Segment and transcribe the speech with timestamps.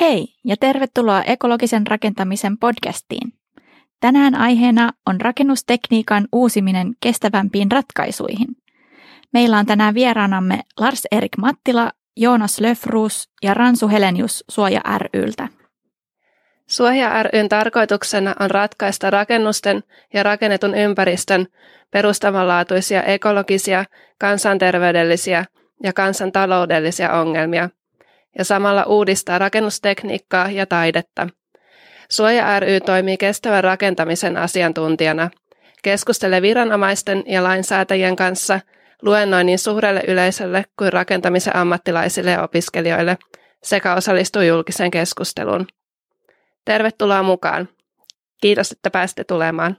[0.00, 3.32] Hei ja tervetuloa ekologisen rakentamisen podcastiin.
[4.00, 8.48] Tänään aiheena on rakennustekniikan uusiminen kestävämpiin ratkaisuihin.
[9.32, 14.80] Meillä on tänään vieraanamme Lars-Erik Mattila, Joonas Löfruus ja Ransu Helenius Suoja
[15.14, 15.48] ryltä.
[16.66, 19.82] Suoja ryn tarkoituksena on ratkaista rakennusten
[20.14, 21.46] ja rakennetun ympäristön
[21.90, 23.84] perustavanlaatuisia ekologisia,
[24.18, 25.44] kansanterveydellisiä
[25.82, 27.70] ja kansantaloudellisia ongelmia
[28.38, 31.28] ja samalla uudistaa rakennustekniikkaa ja taidetta.
[32.10, 35.30] Suoja ry toimii kestävän rakentamisen asiantuntijana,
[35.82, 38.60] keskustelee viranomaisten ja lainsäätäjien kanssa,
[39.02, 43.18] luennoi niin suurelle yleisölle kuin rakentamisen ammattilaisille ja opiskelijoille
[43.62, 45.66] sekä osallistuu julkiseen keskusteluun.
[46.64, 47.68] Tervetuloa mukaan.
[48.40, 49.76] Kiitos, että pääsitte tulemaan.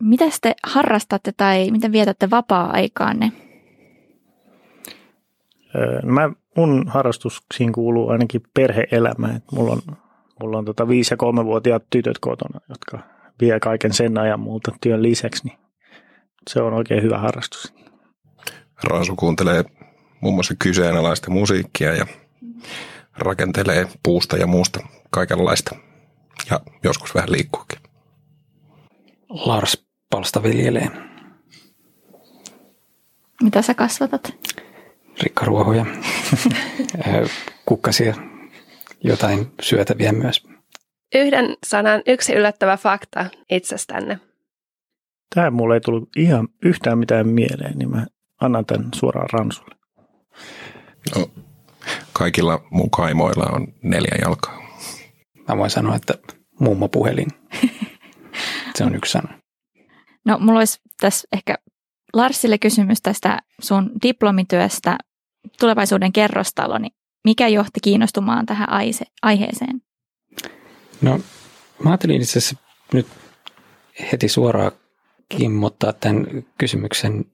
[0.00, 3.32] Mitä te harrastatte tai miten vietätte vapaa-aikaanne?
[6.02, 9.28] No mä, mun harrastuksiin kuuluu ainakin perheelämä.
[9.36, 9.80] Et mulla on,
[10.40, 12.98] mulla on tota viisi- ja kolmevuotiaat tytöt kotona, jotka
[13.40, 15.44] vie kaiken sen ajan multa työn lisäksi.
[15.44, 15.58] Niin
[16.50, 17.74] se on oikein hyvä harrastus.
[18.84, 19.64] Raasu kuuntelee
[20.20, 22.06] muun muassa kyseenalaista musiikkia ja
[23.18, 24.80] rakentelee puusta ja muusta
[25.10, 25.76] kaikenlaista.
[26.50, 27.78] Ja joskus vähän liikkuukin.
[29.28, 30.88] Lars palsta viljelee.
[33.42, 34.34] Mitä sä kasvatat?
[35.22, 35.86] Rikkaruohoja,
[37.68, 38.14] kukkasia,
[39.04, 40.46] jotain syötäviä myös.
[41.14, 44.20] Yhden sanan yksi yllättävä fakta itsestänne.
[45.34, 48.06] Tähän mulle ei tullut ihan yhtään mitään mieleen, niin mä
[48.40, 49.74] annan tämän suoraan Ransulle.
[51.16, 51.30] No,
[52.12, 54.58] kaikilla mun kaimoilla on neljä jalkaa.
[55.48, 56.14] Mä voin sanoa, että
[56.60, 57.28] mummo puhelin.
[58.76, 59.38] Se on yksi sana.
[60.26, 61.54] No mulla olisi tässä ehkä
[62.14, 64.98] Larsille kysymys tästä sun diplomityöstä
[65.60, 66.92] tulevaisuuden kerrostalo, niin
[67.24, 68.68] mikä johti kiinnostumaan tähän
[69.22, 69.82] aiheeseen?
[71.02, 71.20] No
[71.84, 72.56] mä ajattelin itse asiassa
[72.92, 73.06] nyt
[74.12, 74.72] heti suoraan
[75.28, 76.26] kimmottaa tämän
[76.58, 77.24] kysymyksen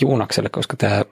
[0.00, 1.04] Juunakselle, koska tämä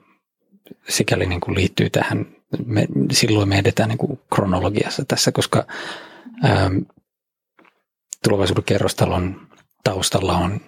[0.89, 2.25] sikäli niin kuin liittyy tähän,
[2.65, 5.67] me, silloin me edetään niin kuin kronologiassa tässä, koska
[6.45, 6.77] ähm,
[8.23, 9.47] tulevaisuuden kerrostalon
[9.83, 10.61] taustalla on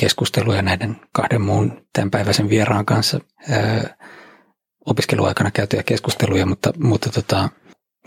[0.00, 3.20] keskusteluja näiden kahden muun tämänpäiväisen vieraan kanssa
[3.50, 3.96] ää,
[4.86, 7.48] opiskeluaikana käytyjä keskusteluja, mutta, mutta tota,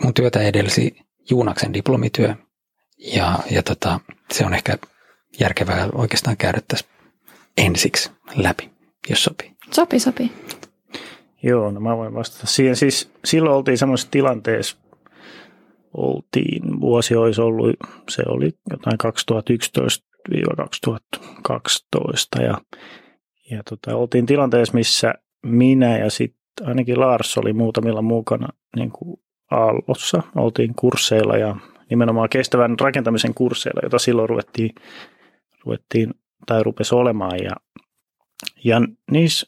[0.02, 0.96] mun työtä edelsi
[1.30, 2.34] Juunaksen diplomityö
[2.98, 4.00] ja, ja tota,
[4.32, 4.78] se on ehkä
[5.40, 6.86] järkevää oikeastaan käydä tässä
[7.56, 8.70] ensiksi läpi,
[9.10, 9.52] jos sopii.
[9.70, 10.32] Sopii, sopii.
[11.42, 12.76] Joo, no mä voin vastata siihen.
[12.76, 14.76] Siis silloin oltiin semmoisessa tilanteessa,
[15.94, 17.76] oltiin, vuosi olisi ollut,
[18.08, 20.11] se oli jotain 2011
[21.42, 22.58] 2012 ja,
[23.50, 25.14] ja tota, oltiin tilanteessa, missä
[25.46, 30.22] minä ja sitten ainakin Lars oli muutamilla mukana niin kuin Aallossa.
[30.36, 31.56] Oltiin kursseilla ja
[31.90, 34.70] nimenomaan kestävän rakentamisen kursseilla, jota silloin ruvettiin,
[35.64, 36.14] ruvettiin
[36.46, 37.38] tai rupesi olemaan.
[37.44, 37.50] Ja,
[38.64, 38.80] ja
[39.10, 39.46] niissä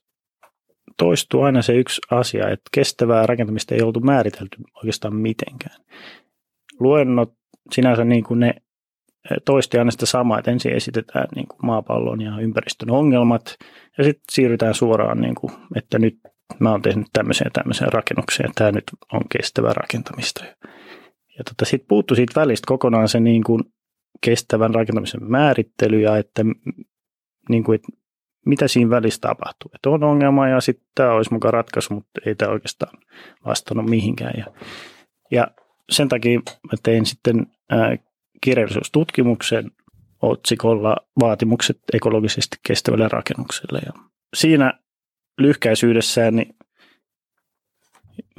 [0.96, 5.80] toistuu aina se yksi asia, että kestävää rakentamista ei oltu määritelty oikeastaan mitenkään.
[6.80, 7.32] Luennot
[7.72, 8.54] sinänsä niin kuin ne
[9.44, 13.56] toisti aina sitä samaa, että ensin esitetään niin kuin maapallon ja ympäristön ongelmat
[13.98, 16.18] ja sitten siirrytään suoraan, niin kuin, että nyt
[16.58, 20.44] mä oon tehnyt tämmöiseen tämmöiseen rakennukseen, tämä nyt on kestävää rakentamista.
[21.38, 23.62] Ja tota, sitten puuttu siitä välistä kokonaan se niin kuin
[24.20, 26.42] kestävän rakentamisen määrittely ja että,
[27.48, 27.88] niin kuin, että
[28.46, 29.70] mitä siinä välissä tapahtuu.
[29.74, 32.98] Että on ongelma ja sitten tämä olisi mukaan ratkaisu, mutta ei tämä oikeastaan
[33.46, 34.34] vastannut mihinkään.
[34.38, 34.46] Ja,
[35.30, 35.48] ja
[35.90, 37.46] sen takia mä tein sitten
[38.40, 39.70] kirjallisuustutkimuksen
[40.22, 43.80] otsikolla Vaatimukset ekologisesti kestävälle rakennukselle.
[43.86, 43.92] Ja
[44.36, 44.72] siinä
[45.38, 46.56] lyhkäisyydessään, niin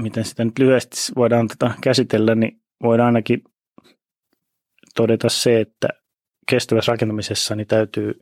[0.02, 3.44] miten sitä nyt lyhyesti voidaan tätä käsitellä, niin voidaan ainakin
[4.96, 5.88] todeta se, että
[6.50, 8.20] kestävässä rakentamisessa niin täytyy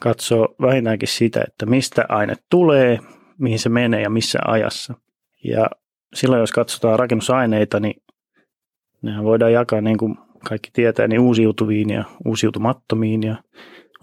[0.00, 2.98] katsoa vähintäänkin sitä, että mistä aine tulee,
[3.38, 4.94] mihin se menee ja missä ajassa.
[5.44, 5.66] Ja
[6.14, 8.02] silloin, jos katsotaan rakennusaineita, niin
[9.02, 13.22] nehän voidaan jakaa niin kuin kaikki tietää, niin uusiutuviin ja uusiutumattomiin.
[13.22, 13.36] Ja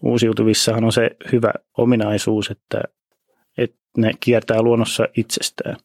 [0.01, 2.81] uusiutuvissahan on se hyvä ominaisuus, että,
[3.57, 5.75] että ne kiertää luonnossa itsestään.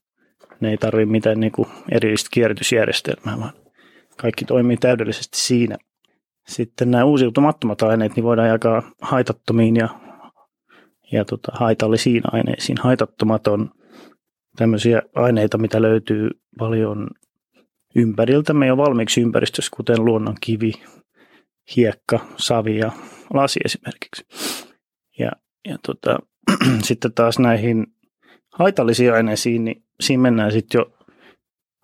[0.60, 3.52] Ne ei tarvitse mitään niin kuin erillistä kierrätysjärjestelmää, vaan
[4.16, 5.76] kaikki toimii täydellisesti siinä.
[6.48, 9.88] Sitten nämä uusiutumattomat aineet niin voidaan jakaa haitattomiin ja,
[11.12, 12.78] ja tota, haitallisiin aineisiin.
[12.80, 13.70] Haitattomat on
[14.56, 17.08] tämmöisiä aineita, mitä löytyy paljon
[17.96, 20.72] ympäriltämme jo valmiiksi ympäristössä, kuten luonnon kivi,
[21.76, 22.92] hiekka, savi ja
[23.34, 24.24] lasi esimerkiksi.
[25.18, 25.30] Ja,
[25.68, 26.18] ja tota,
[26.88, 27.86] sitten taas näihin
[28.52, 30.92] haitallisiin aineisiin, niin siinä mennään sitten jo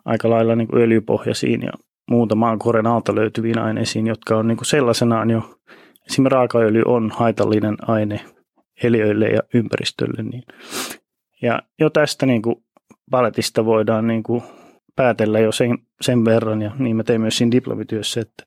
[0.05, 1.73] aika lailla niin kuin öljypohjaisiin ja
[2.11, 5.59] muutamaan koren alta löytyviin aineisiin, jotka on niin kuin sellaisenaan jo,
[6.07, 8.21] esimerkiksi raakaöljy on haitallinen aine
[8.83, 10.23] eliöille ja ympäristölle.
[10.23, 10.43] Niin.
[11.43, 12.57] Ja jo tästä niin kuin
[13.11, 14.43] paletista voidaan niin kuin
[14.97, 18.47] päätellä jo sen, sen verran, ja niin mä tein myös siinä diplomityössä, että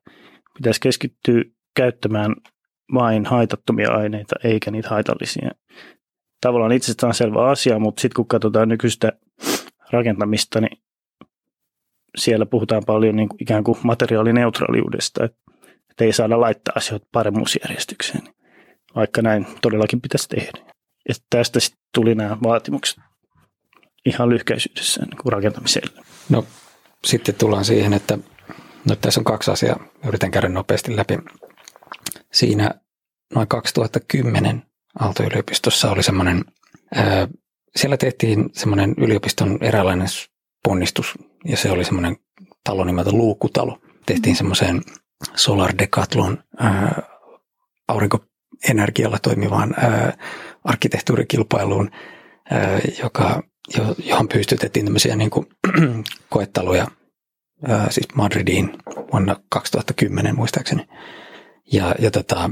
[0.58, 1.44] pitäisi keskittyä
[1.76, 2.36] käyttämään
[2.94, 5.52] vain haitattomia aineita, eikä niitä haitallisia.
[6.42, 9.12] Tavallaan itsestään selvä asia, mutta sitten kun katsotaan nykyistä
[9.92, 10.78] rakentamista, niin
[12.18, 15.46] siellä puhutaan paljon niin kuin ikään kuin materiaalineutraaliudesta, että,
[16.02, 18.24] ei saada laittaa asioita paremmuusjärjestykseen,
[18.96, 20.74] vaikka näin todellakin pitäisi tehdä.
[21.10, 22.98] Ja tästä sitten tuli nämä vaatimukset
[24.06, 26.04] ihan lyhkäisyydessään niin rakentamiselle.
[26.30, 26.46] No
[27.06, 28.18] sitten tullaan siihen, että
[28.90, 31.18] no, tässä on kaksi asiaa, yritän käydä nopeasti läpi.
[32.34, 32.72] Siinä
[33.36, 34.64] noin 2010
[35.00, 36.46] Aalto-yliopistossa oli semmoinen,
[36.96, 37.28] ää,
[37.76, 40.08] siellä tehtiin semmoinen yliopiston eräänlainen
[40.64, 41.14] ponnistus,
[41.46, 42.18] ja se oli semmoinen
[42.64, 43.80] talo nimeltä Luukutalo.
[44.06, 44.38] Tehtiin mm.
[44.38, 44.82] semmoiseen
[45.36, 47.02] Solar Decathlon ää,
[47.88, 50.18] aurinkoenergialla toimivaan ää,
[50.64, 51.92] arkkitehtuurikilpailuun,
[52.52, 53.44] ää, joka,
[53.98, 55.48] johon pystytettiin tämmöisiä niin kuin,
[56.30, 56.88] koetaloja
[57.68, 58.72] ää, siis Madridiin
[59.12, 60.88] vuonna 2010 muistaakseni.
[61.72, 62.50] Ja, ja tota,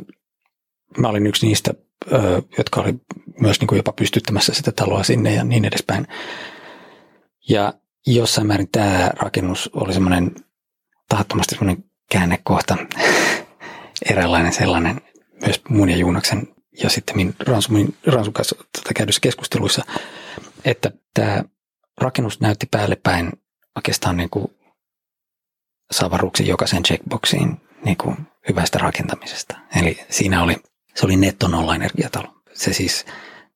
[0.98, 1.74] mä olin yksi niistä,
[2.12, 2.22] ää,
[2.58, 2.94] jotka oli
[3.40, 6.08] myös niin kuin jopa pystyttämässä sitä taloa sinne ja niin edespäin.
[7.50, 7.74] Ja
[8.08, 10.36] jossain määrin tämä rakennus oli semmoinen
[11.10, 12.78] tahattomasti semmoinen käännekohta,
[14.10, 15.02] eräänlainen sellainen
[15.46, 16.48] myös mun ja Juunaksen
[16.84, 19.86] ja sitten Ransumin, Ransun kanssa tätä käydyssä keskusteluissa,
[20.66, 21.44] että tämä
[22.02, 23.32] rakennus näytti päälle päin
[23.76, 24.48] oikeastaan niin kuin
[25.92, 28.18] savaruksen jokaisen checkboxiin niin kuin
[28.50, 29.58] hyvästä rakentamisesta.
[29.76, 30.56] Eli siinä oli,
[30.96, 32.28] se oli netto nolla energiatalo.
[32.54, 33.06] Se siis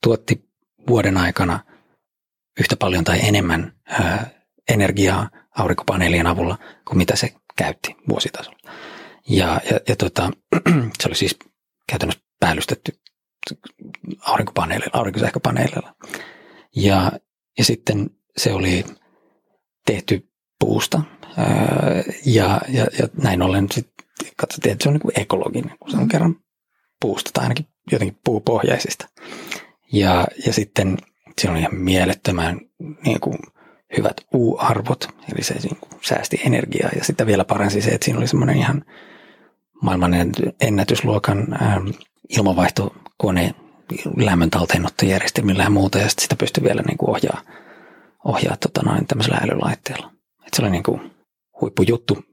[0.04, 0.50] tuotti
[0.88, 1.60] vuoden aikana
[2.60, 4.30] yhtä paljon tai enemmän ää,
[4.70, 6.58] energiaa aurinkopaneelien avulla
[6.88, 8.58] kuin mitä se käytti vuositasolla.
[9.30, 10.32] Ja, ja, ja tota,
[11.02, 11.40] se oli siis
[11.90, 13.00] käytännössä päällystetty
[14.22, 15.96] aurinkopaneeleilla, aurinkosähköpaneeleilla.
[16.78, 17.12] Ja,
[17.58, 18.86] ja sitten se oli
[19.86, 20.30] tehty
[20.60, 21.02] puusta
[22.26, 26.08] ja, ja, ja näin ollen sitten katsottiin, että se on niin ekologinen, kun se on
[26.08, 26.36] kerran
[27.02, 29.10] puusta tai ainakin jotenkin puupohjaisista.
[29.94, 30.98] Ja, ja sitten
[31.42, 32.60] siinä on ihan mielettömän
[33.06, 33.38] niin kuin,
[33.98, 38.18] hyvät U-arvot, eli se niin kuin, säästi energiaa ja sitten vielä paransi se, että siinä
[38.18, 38.86] oli semmoinen ihan
[39.82, 40.12] maailman
[40.62, 41.88] ennätysluokan ähm,
[42.30, 43.56] ilmavaihtokone
[44.18, 47.42] lämmön talteenottojärjestelmillä ja muuta, ja sitä pystyi vielä niin kuin ohjaa,
[48.26, 50.12] ohjaa tota noin, tämmöisellä älylaitteella.
[50.48, 51.12] Et se oli niin kuin
[51.62, 52.24] huippujuttu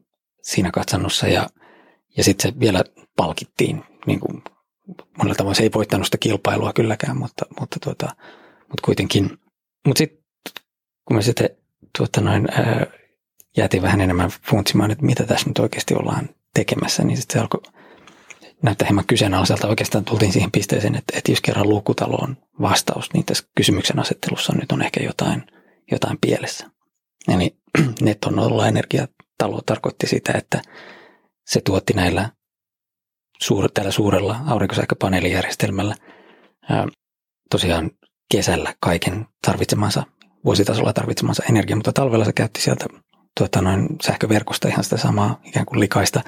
[0.43, 1.49] siinä katsannossa, ja,
[2.17, 2.85] ja sitten se vielä
[3.17, 4.43] palkittiin niin kuin
[5.19, 5.55] monella tavalla.
[5.55, 8.07] Se ei voittanut sitä kilpailua kylläkään, mutta, mutta, tuota,
[8.59, 9.39] mutta kuitenkin.
[9.87, 10.25] Mutta sitten
[11.05, 11.51] kun me sitten
[11.99, 12.87] tuota noin, ää,
[13.57, 17.74] jäätiin vähän enemmän funtsimaan, että mitä tässä nyt oikeasti ollaan tekemässä, niin sitten se alkoi
[18.65, 19.69] näyttää hieman kyseenalaiselta.
[19.69, 24.53] Oikeastaan tultiin siihen pisteeseen, että, että jos kerran luukutalo on vastaus, niin tässä kysymyksen asettelussa
[24.53, 25.47] nyt on ehkä jotain,
[25.91, 26.71] jotain pielessä.
[27.35, 27.57] Eli
[28.01, 30.63] netton nolla energiatalo tarkoitti sitä, että
[31.47, 32.31] se tuotti näillä
[33.43, 35.95] suur, tällä suurella aurinkosähköpaneelijärjestelmällä
[36.71, 36.87] ää,
[37.51, 37.91] tosiaan
[38.31, 40.03] kesällä kaiken tarvitsemansa,
[40.45, 42.87] vuositasolla tarvitsemansa energiaa, mutta talvella se käytti sieltä
[43.39, 46.21] tuota, noin sähköverkosta ihan sitä samaa ikään kuin likaista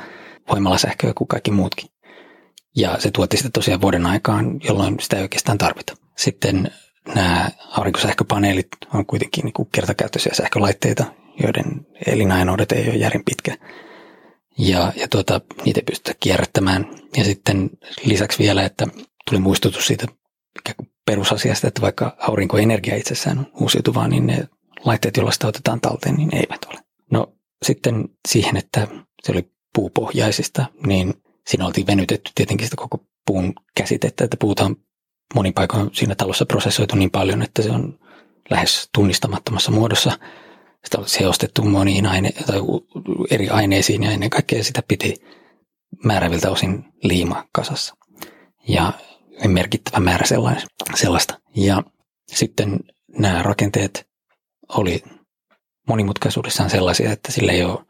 [0.51, 1.96] voimalasähköä kuin kaikki muutkin.
[2.77, 5.97] Ja se tuotti sitä tosiaan vuoden aikaan, jolloin sitä ei oikeastaan tarvita.
[6.17, 6.71] Sitten
[7.15, 11.05] nämä aurinkosähköpaneelit on kuitenkin niin kuin kertakäyttöisiä sähkölaitteita,
[11.43, 13.57] joiden elinajanoudet ei ole järin pitkä.
[14.59, 16.87] Ja, ja tuota, niitä ei pystytä kierrättämään.
[17.17, 17.71] Ja sitten
[18.05, 18.87] lisäksi vielä, että
[19.31, 20.07] tuli muistutus siitä
[21.07, 24.49] perusasiasta, että vaikka aurinkoenergia itsessään on uusiutuvaa, niin ne
[24.85, 26.79] laitteet, joilla sitä otetaan talteen, niin eivät ole.
[27.13, 27.33] No
[27.65, 28.87] sitten siihen, että
[29.23, 31.15] se oli puupohjaisista, niin
[31.49, 34.77] siinä oltiin venytetty tietenkin sitä koko puun käsitettä, että puuta on
[35.35, 37.99] monin paikoin siinä talossa prosessoitu niin paljon, että se on
[38.51, 40.19] lähes tunnistamattomassa muodossa.
[40.85, 42.61] Sitä on seostettu moniin aine- tai
[43.31, 45.15] eri aineisiin ja ennen kaikkea sitä piti
[46.05, 47.97] määräviltä osin liima kasassa.
[48.69, 48.93] Ja
[49.49, 50.25] merkittävä määrä
[50.95, 51.41] sellaista.
[51.57, 51.83] Ja
[52.33, 52.81] sitten
[53.19, 54.07] nämä rakenteet
[54.69, 55.03] oli
[55.89, 57.85] monimutkaisuudessaan sellaisia, että sillä ei ole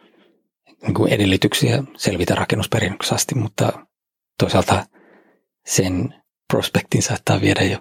[0.82, 3.72] niin kuin edellytyksiä selvitä rakennusperinnöksi asti, mutta
[4.38, 4.86] toisaalta
[5.66, 6.14] sen
[6.52, 7.78] prospektin saattaa viedä jo,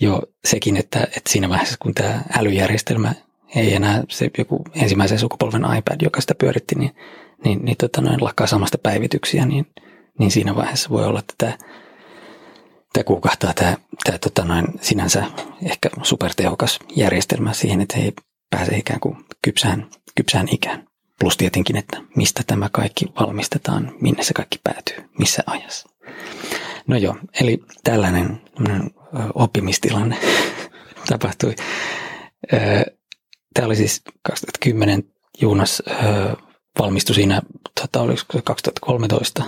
[0.00, 3.14] jo sekin, että, että siinä vaiheessa kun tämä älyjärjestelmä
[3.54, 6.90] ei enää se joku ensimmäisen sukupolven iPad, joka sitä pyöritti, niin,
[7.44, 9.66] niin, niin tota noin, lakkaa samasta päivityksiä, niin,
[10.18, 11.58] niin siinä vaiheessa voi olla, että tämä,
[12.92, 15.24] tämä kuukahtaa tämä, tämä tota noin, sinänsä
[15.62, 18.12] ehkä supertehokas järjestelmä siihen, että ei
[18.50, 20.86] pääse ikään kuin kypsään kypsään ikään.
[21.20, 25.88] Plus tietenkin, että mistä tämä kaikki valmistetaan, minne se kaikki päätyy, missä ajassa.
[26.86, 28.40] No joo, eli tällainen
[29.34, 30.18] oppimistilanne
[31.08, 31.54] tapahtui.
[33.54, 35.04] Tämä oli siis 2010
[35.40, 35.82] Juunas
[36.78, 37.42] valmistui siinä,
[37.80, 39.44] tota, oliko 2013.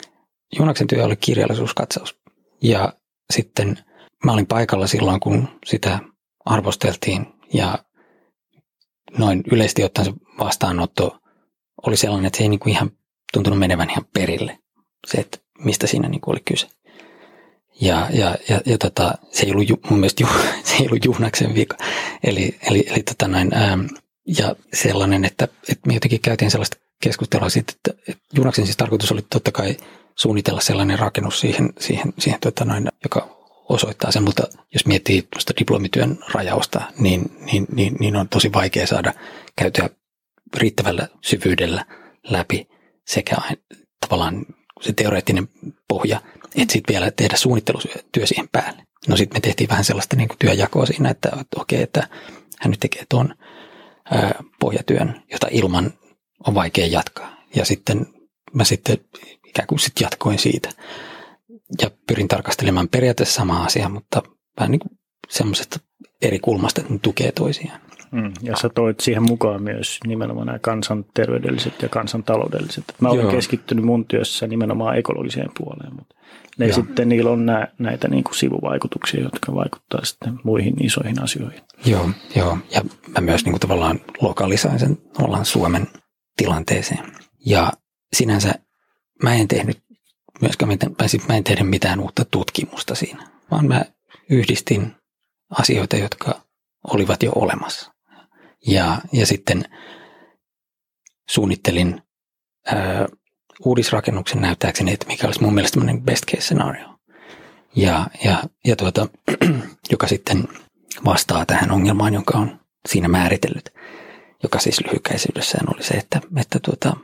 [0.58, 2.18] Juunaksen työ oli kirjallisuuskatsaus.
[2.62, 2.92] Ja
[3.32, 3.78] sitten
[4.24, 5.98] mä olin paikalla silloin, kun sitä
[6.44, 7.78] arvosteltiin ja
[9.18, 11.18] noin yleisesti ottaen se vastaanotto
[11.86, 12.90] oli sellainen, että se ei niinku ihan
[13.32, 14.58] tuntunut menevän ihan perille.
[15.06, 16.66] Se, että mistä siinä niinku oli kyse.
[17.80, 20.28] Ja, ja, ja, ja tota, se ei ollut mun mielestä ju,
[20.64, 21.76] se ei ollut Juhnaksen vika.
[22.24, 23.78] Eli, eli, eli tota noin, ää,
[24.38, 29.12] ja sellainen, että, että me jotenkin käytiin sellaista keskustelua siitä, että, että Juhnaksen siis tarkoitus
[29.12, 29.76] oli totta kai
[30.14, 34.42] suunnitella sellainen rakennus siihen, siihen, siihen tota noin, joka osoittaa sen, mutta
[34.74, 39.14] jos miettii tuosta diplomityön rajausta, niin, niin, niin, niin on tosi vaikea saada
[39.56, 39.90] käytyä
[40.56, 41.84] riittävällä syvyydellä
[42.30, 42.68] läpi
[43.06, 43.36] sekä
[44.00, 44.46] tavallaan
[44.80, 45.48] se teoreettinen
[45.88, 48.82] pohja, että sitten vielä tehdä suunnittelutyö siihen päälle.
[49.08, 52.08] No sitten me tehtiin vähän sellaista niin kuin työjakoa siinä, että, että okei, että
[52.60, 53.34] hän nyt tekee tuon
[54.60, 55.92] pohjatyön, jota ilman
[56.46, 57.36] on vaikea jatkaa.
[57.54, 58.06] Ja sitten
[58.54, 58.98] mä sitten
[59.46, 60.70] ikään kuin sitten jatkoin siitä.
[61.82, 64.22] Ja pyrin tarkastelemaan periaatteessa samaa asiaa, mutta
[64.60, 65.80] vähän niin kuin semmoisesta
[66.22, 67.80] eri kulmasta, että ne tukee toisiaan.
[68.12, 72.84] Mm, ja sä toit siihen mukaan myös nimenomaan nämä kansanterveydelliset ja kansantaloudelliset.
[73.00, 73.30] Mä olen Joo.
[73.30, 76.14] keskittynyt mun työssä nimenomaan ekologiseen puoleen, mutta
[76.58, 76.74] ne Joo.
[76.74, 81.60] sitten niillä on nä, näitä niin kuin sivuvaikutuksia, jotka vaikuttavat sitten muihin isoihin asioihin.
[81.86, 82.58] Joo, joo.
[82.74, 85.86] ja mä myös niin kuin tavallaan lokalisoin sen ollaan Suomen
[86.36, 87.12] tilanteeseen.
[87.46, 87.72] Ja
[88.12, 88.54] sinänsä
[89.22, 89.78] mä en tehnyt
[90.40, 90.94] myöskään mitään,
[91.28, 93.84] mä en tehnyt mitään uutta tutkimusta siinä, vaan mä
[94.30, 94.92] yhdistin
[95.50, 96.40] asioita, jotka
[96.84, 97.92] olivat jo olemassa.
[98.68, 99.64] Ja, ja sitten
[101.30, 102.02] suunnittelin
[102.66, 103.06] ää,
[103.64, 106.88] uudisrakennuksen näyttääkseni, että mikä olisi mun mielestä best case scenario.
[107.76, 109.06] Ja, ja, ja tuota,
[109.92, 110.48] joka sitten
[111.04, 113.70] vastaa tähän ongelmaan, jonka on siinä määritellyt,
[114.42, 116.96] joka siis lyhykäisyydessään oli se, että, että tuota,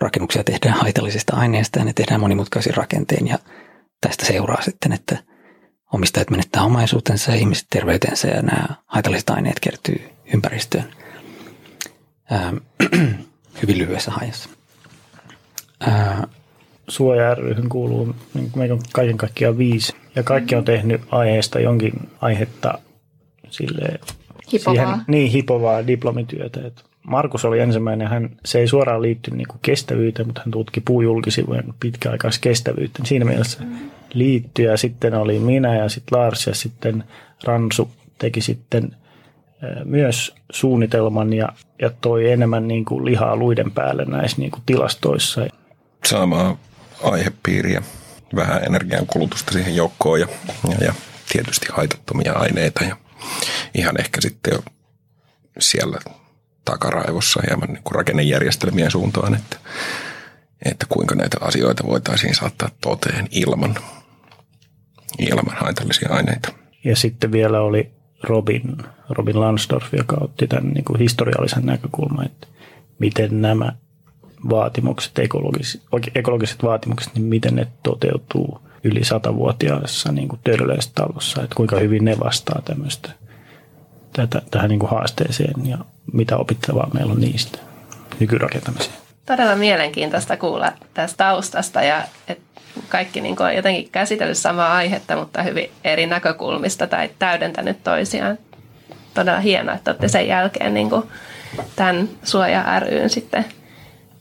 [0.00, 3.38] rakennuksia tehdään haitallisista aineista ja ne tehdään monimutkaisin rakenteen ja
[4.00, 5.16] tästä seuraa sitten, että
[5.92, 11.03] omistajat menettää omaisuutensa ja ihmiset terveytensä ja nämä haitalliset aineet kertyy ympäristöön
[12.30, 12.52] ää,
[13.62, 14.48] hyvin lyhyessä ajassa.
[16.88, 21.92] Suoja ryhyn kuuluu, niin meillä on kaiken kaikkiaan viisi, ja kaikki on tehnyt aiheesta jonkin
[22.20, 22.78] aihetta
[23.50, 24.00] sille
[24.52, 24.84] hipovaa.
[24.84, 26.66] Siihen, niin, hipovaa diplomityötä.
[26.66, 31.74] Et Markus oli ensimmäinen, hän, se ei suoraan liittynyt niin kestävyyteen, mutta hän tutki puujulkisivujen
[31.80, 33.02] pitkäaikaiskestävyyttä.
[33.04, 33.90] Siinä mielessä mm.
[34.14, 37.04] liittyy ja sitten oli minä ja sitten Lars ja sitten
[37.44, 38.96] Ransu teki sitten
[39.84, 41.48] myös suunnitelman ja,
[41.82, 45.46] ja toi enemmän niin kuin lihaa luiden päälle näissä niin kuin tilastoissa.
[46.06, 46.56] Samaa
[47.02, 47.82] aihepiiriä,
[48.36, 50.26] vähän energian kulutusta siihen joukkoon ja,
[50.68, 50.94] ja, ja
[51.32, 52.96] tietysti haitattomia aineita ja
[53.74, 54.62] ihan ehkä sitten jo
[55.58, 55.98] siellä
[56.64, 59.56] takaraivossa hieman niin kuin rakennejärjestelmien suuntaan, että,
[60.64, 63.74] että kuinka näitä asioita voitaisiin saattaa toteen ilman,
[65.18, 66.52] ilman haitallisia aineita.
[66.84, 67.90] Ja sitten vielä oli
[68.24, 68.76] Robin,
[69.08, 72.46] Robin Lansdorf, joka otti tämän niin kuin historiallisen näkökulman, että
[72.98, 73.72] miten nämä
[74.50, 75.82] vaatimukset, ekologiset,
[76.14, 80.40] ekologiset vaatimukset, niin miten ne toteutuu yli satavuotiaassa niin kuin
[80.94, 83.10] talossa, että kuinka hyvin ne vastaa tämmöistä
[84.12, 85.78] tätä, tähän niin kuin haasteeseen ja
[86.12, 87.58] mitä opittavaa meillä on niistä
[88.20, 89.03] nykyrakentamiseen.
[89.26, 92.44] Todella mielenkiintoista kuulla tästä taustasta ja että
[92.88, 98.38] kaikki niin on jotenkin käsitellyt samaa aihetta, mutta hyvin eri näkökulmista tai täydentänyt toisiaan.
[99.14, 101.02] Todella hienoa, että olette sen jälkeen niin kuin
[101.76, 103.44] tämän Suoja ryn sitten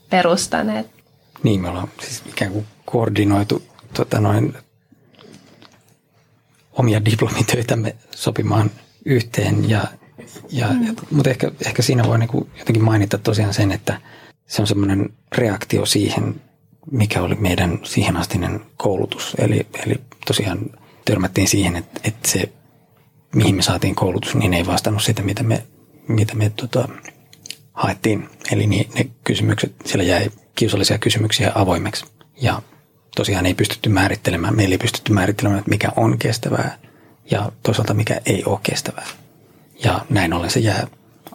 [0.09, 0.87] perustaneet.
[1.43, 4.53] Niin, me ollaan siis ikään kuin koordinoitu tota noin,
[6.73, 8.71] omia diplomitöitämme sopimaan
[9.05, 9.69] yhteen.
[9.69, 9.81] Ja,
[10.49, 10.87] ja, mm.
[10.87, 14.01] ja, mutta ehkä, ehkä siinä voi niin kuin jotenkin mainita tosiaan sen, että
[14.53, 16.41] se on semmoinen reaktio siihen
[16.91, 19.35] mikä oli meidän siihen astinen koulutus.
[19.37, 19.95] Eli, eli
[20.27, 20.59] tosiaan
[21.05, 22.49] törmättiin siihen, että, että se,
[23.35, 25.63] mihin me saatiin koulutus, niin ei vastannut sitä, mitä me,
[26.07, 26.89] mitä me tota,
[27.73, 28.29] haettiin.
[28.51, 32.05] Eli niin, ne kysymykset, siellä jäi kiusallisia kysymyksiä avoimeksi.
[32.41, 32.61] Ja
[33.15, 36.77] tosiaan ei pystytty määrittelemään, meillä ei pystytty määrittelemään, että mikä on kestävää
[37.31, 39.07] ja toisaalta mikä ei ole kestävää.
[39.83, 40.87] Ja näin ollen se jää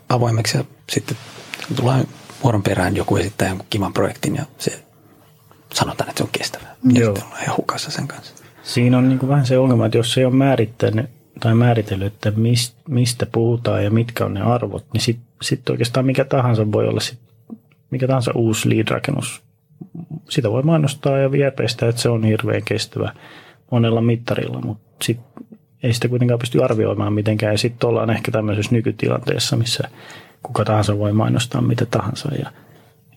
[0.09, 1.17] avoimeksi ja sitten
[1.77, 2.09] tullaan
[2.43, 4.83] vuoron perään joku esittää jonkun kivan projektin ja se
[5.75, 6.75] sanotaan, että se on kestävää.
[6.93, 7.07] Ja Joo.
[7.07, 8.35] sitten ollaan ihan hukassa sen kanssa.
[8.63, 11.07] Siinä on niin kuin vähän se ongelma, että jos ei ole määrittänyt
[11.41, 12.33] tai määritellyt, että
[12.89, 17.01] mistä puhutaan ja mitkä on ne arvot, niin sitten sit oikeastaan mikä tahansa voi olla
[17.01, 17.19] sit
[17.91, 19.43] mikä tahansa uusi lead-rakennus,
[20.29, 23.13] sitä voi mainostaa ja vierpeistä, että se on hirveän kestävä
[23.71, 25.21] monella mittarilla, mutta sit
[25.83, 27.55] ei sitä kuitenkaan pysty arvioimaan mitenkään.
[27.55, 29.89] Ja sitten ollaan ehkä tämmöisessä nykytilanteessa, missä
[30.43, 32.35] kuka tahansa voi mainostaa mitä tahansa.
[32.35, 32.53] Ja,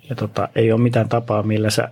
[0.10, 1.92] ja tota, ei ole mitään tapaa, millä sä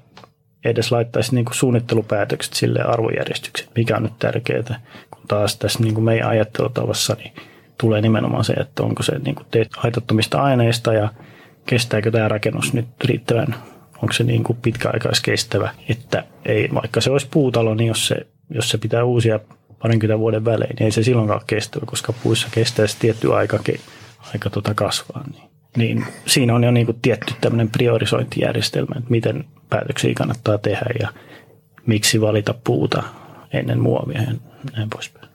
[0.65, 4.79] edes laittaisit niin suunnittelupäätökset sille arvojärjestykset, mikä on nyt tärkeää.
[5.11, 7.33] Kun taas tässä niin kuin meidän ajattelutavassa niin
[7.77, 11.09] tulee nimenomaan se, että onko se niin kuin haitattomista aineista ja
[11.65, 13.55] kestääkö tämä rakennus nyt riittävän,
[14.01, 18.69] onko se niin kuin pitkäaikaiskestävä, että ei, vaikka se olisi puutalo, niin jos se, jos
[18.69, 19.39] se pitää uusia
[19.81, 23.59] parinkymmentä vuoden välein, niin ei se silloinkaan kestävä, koska puissa kestää se tietty aika,
[24.33, 25.23] aika tota kasvaa.
[25.33, 30.89] Niin, niin siinä on jo niin kuin tietty tämmöinen priorisointijärjestelmä, että miten päätöksiä kannattaa tehdä
[30.99, 31.13] ja
[31.85, 33.03] miksi valita puuta
[33.53, 34.33] ennen muovia ja
[34.75, 35.29] näin poispäin.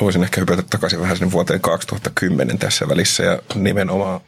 [0.00, 4.20] Voisin ehkä hypätä takaisin vähän sinne vuoteen 2010 tässä välissä ja nimenomaan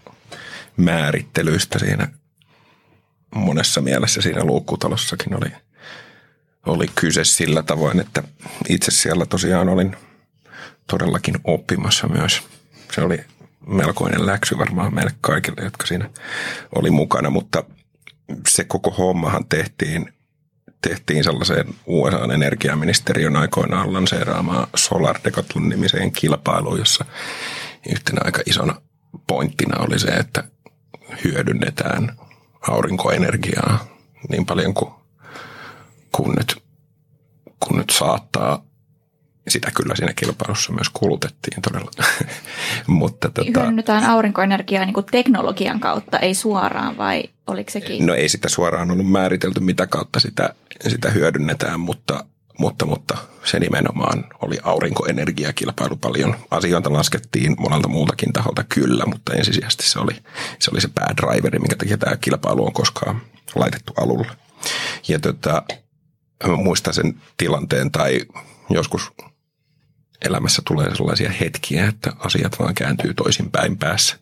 [0.77, 2.09] määrittelyistä siinä
[3.35, 5.53] monessa mielessä siinä luukkutalossakin oli,
[6.67, 8.23] oli kyse sillä tavoin, että
[8.69, 9.97] itse siellä tosiaan olin
[10.87, 12.43] todellakin oppimassa myös.
[12.93, 13.25] Se oli
[13.67, 16.11] melkoinen läksy varmaan meille kaikille, jotka siinä
[16.75, 17.65] oli mukana, mutta
[18.49, 20.13] se koko hommahan tehtiin,
[20.83, 27.05] tehtiin sellaiseen USA-energiaministeriön aikoinaan lanseeraamaan Solar Decathlon nimiseen kilpailuun, jossa
[27.91, 28.83] yhtenä aika isona
[29.27, 30.45] pointtina oli se, että
[31.25, 32.17] hyödynnetään
[32.69, 33.85] aurinkoenergiaa
[34.29, 34.93] niin paljon kuin,
[36.13, 36.63] kuin, nyt,
[37.61, 38.70] kuin nyt saattaa.
[39.51, 41.91] Sitä kyllä siinä kilpailussa myös kulutettiin todella.
[42.87, 48.07] Mutta tota, Hyödynnetään aurinkoenergiaa niin teknologian kautta, ei suoraan vai oliko sekin?
[48.07, 50.55] No ei sitä suoraan ollut määritelty, mitä kautta sitä,
[50.89, 52.25] sitä hyödynnetään, mutta
[52.61, 56.37] mutta, mutta se nimenomaan oli aurinkoenergiakilpailu paljon.
[56.51, 60.15] Asioita laskettiin monelta muultakin taholta kyllä, mutta ensisijaisesti se oli
[60.59, 63.23] se, oli se päädriveri, minkä takia tämä kilpailu on koskaan
[63.55, 64.27] laitettu alulle.
[65.09, 65.63] Ja tota,
[66.47, 68.21] mä muistan sen tilanteen tai
[68.71, 69.13] joskus
[70.27, 74.17] elämässä tulee sellaisia hetkiä, että asiat vaan kääntyy toisinpäin päässä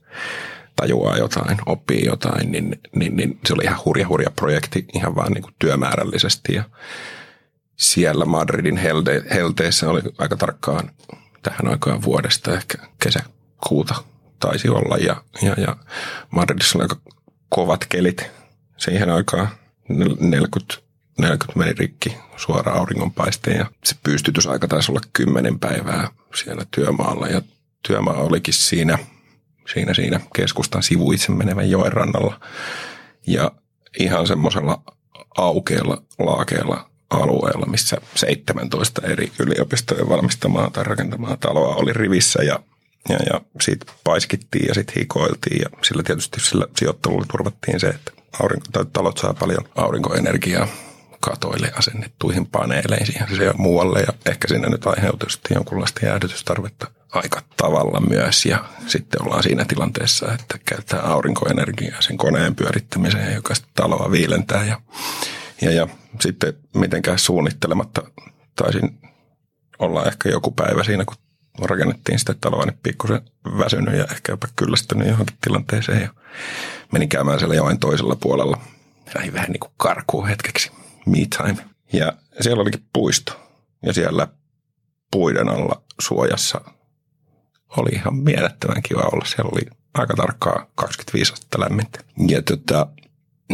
[0.76, 5.32] tajuaa jotain, oppii jotain, niin, niin, niin se oli ihan hurja hurja projekti ihan vaan
[5.32, 6.64] niin kuin työmäärällisesti ja
[7.76, 10.90] siellä Madridin helde, helteessä oli aika tarkkaan
[11.42, 13.94] tähän aikaan vuodesta, ehkä kesäkuuta
[14.40, 14.96] taisi olla.
[14.96, 15.76] Ja, ja, ja
[16.30, 16.96] Madridissa oli aika
[17.48, 18.30] kovat kelit
[18.76, 19.48] siihen aikaan,
[19.88, 20.87] 40,
[21.18, 27.42] 40 meni rikki suoraan auringonpaisteen ja se pystytysaika taisi olla kymmenen päivää siellä työmaalla ja
[27.88, 28.98] työmaa olikin siinä,
[29.72, 32.40] siinä, siinä keskustan sivuitse menevän joen rannalla.
[33.26, 33.52] Ja
[33.98, 34.82] ihan semmoisella
[35.36, 42.60] aukealla, laakeella alueella, missä 17 eri yliopistojen valmistamaa tai rakentamaa taloa oli rivissä ja,
[43.08, 48.12] ja, ja siitä paiskittiin ja sitten hikoiltiin ja sillä tietysti sillä sijoittelulla turvattiin se, että
[48.42, 50.68] aurinko, tai talot saa paljon aurinkoenergiaa
[51.20, 58.00] katoille asennettuihin paneeleihin ja muualle ja ehkä siinä nyt aiheutui sitten jonkunlaista jäädytystarvetta aika tavalla
[58.00, 64.10] myös ja sitten ollaan siinä tilanteessa, että käyttää aurinkoenergiaa sen koneen pyörittämiseen, joka sitten taloa
[64.10, 64.80] viilentää ja
[65.60, 65.88] ja, ja
[66.20, 68.02] sitten mitenkään suunnittelematta
[68.56, 68.98] taisin
[69.78, 71.16] olla ehkä joku päivä siinä, kun
[71.60, 73.22] rakennettiin sitä taloa, niin pikkusen
[73.58, 76.02] väsynyt ja ehkä jopa kyllästynyt johonkin tilanteeseen.
[76.02, 76.08] Ja
[76.92, 78.60] menin käymään siellä joen toisella puolella.
[79.14, 80.70] Lähin vähän niin kuin karkuun hetkeksi.
[81.10, 81.68] Me time.
[81.92, 83.40] Ja siellä olikin puisto.
[83.86, 84.28] Ja siellä
[85.10, 86.60] puiden alla suojassa
[87.76, 89.24] oli ihan mielettömän kiva olla.
[89.24, 89.62] Siellä oli
[89.94, 92.00] aika tarkkaa 25 astetta lämmintä.
[92.28, 92.86] Ja tota,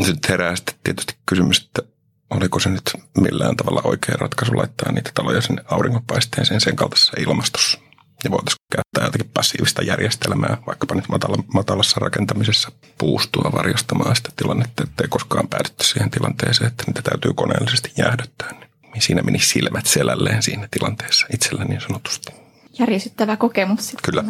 [0.04, 1.82] sitten herää sitten tietysti kysymys, että
[2.30, 2.90] oliko se nyt
[3.20, 7.78] millään tavalla oikea ratkaisu laittaa niitä taloja sinne auringonpaisteeseen sen kaltaisessa ilmastossa.
[8.24, 14.82] Ja voitaisiin käyttää jotakin passiivista järjestelmää, vaikkapa nyt matala, matalassa rakentamisessa puustua varjostamaan sitä tilannetta,
[14.82, 18.50] ettei koskaan päädytty siihen tilanteeseen, että niitä täytyy koneellisesti jäähdyttää.
[18.92, 22.32] Niin siinä meni silmät selälleen siinä tilanteessa itsellä niin sanotusti.
[22.78, 24.12] Järjestettävä kokemus sitten.
[24.12, 24.24] Kyllä,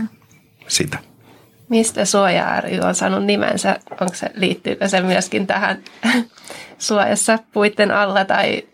[0.68, 0.98] sitä.
[1.68, 3.78] Mistä suoja on saanut nimensä?
[3.90, 5.84] Onko se, liittyykö se myöskin tähän
[6.78, 8.68] suojassa puitten alla tai...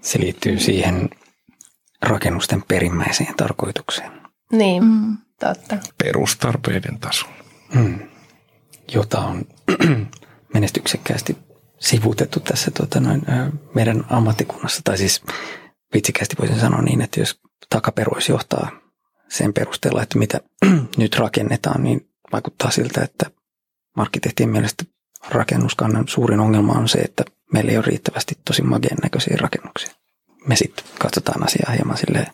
[0.00, 1.10] Se liittyy siihen
[2.02, 4.10] rakennusten perimmäiseen tarkoitukseen.
[4.52, 5.16] Niin, mm.
[5.40, 5.76] totta.
[6.04, 7.34] Perustarpeiden tasolla.
[7.74, 7.98] Mm.
[8.92, 9.44] Jota on
[10.54, 11.36] menestyksekkäästi
[11.78, 13.22] sivuutettu tässä tuota, noin,
[13.74, 14.80] meidän ammattikunnassa.
[14.84, 15.22] Tai siis
[15.94, 18.70] vitsikästi voisin sanoa niin, että jos takaperuis johtaa
[19.28, 20.40] sen perusteella, että mitä
[20.96, 23.30] nyt rakennetaan, niin vaikuttaa siltä, että
[23.96, 24.84] arkkitehtien mielestä
[25.28, 29.94] rakennuskannan suurin ongelma on se, että meillä ei ole riittävästi tosi mageen näköisiä rakennuksia.
[30.46, 32.26] Me sitten katsotaan asiaa hieman silleen,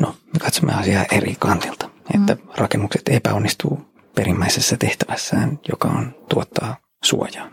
[0.00, 2.50] no me katsomme asiaa eri kantilta, että mm.
[2.56, 3.80] rakennukset epäonnistuu
[4.14, 7.50] perimmäisessä tehtävässään, joka on tuottaa suojaa.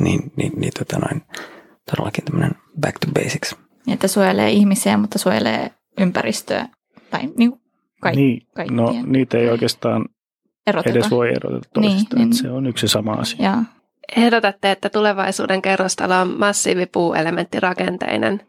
[0.00, 1.22] Niin, niin, niin tota noin,
[1.90, 3.56] todellakin tämmöinen back to basics.
[3.86, 6.68] Niin, että suojelee ihmisiä, mutta suojelee ympäristöä
[7.10, 7.60] tai niin kuin
[8.00, 10.08] kaikki, niin, no niitä ei oikeastaan
[10.66, 10.98] eroteta.
[10.98, 12.18] edes voi eroteta toisistaan.
[12.18, 13.44] Niin, niin, se on yksi sama asia.
[13.44, 13.62] Ja.
[14.16, 18.40] Ehdotatte, että tulevaisuuden kerrostalo on massiivipuuelementtirakenteinen.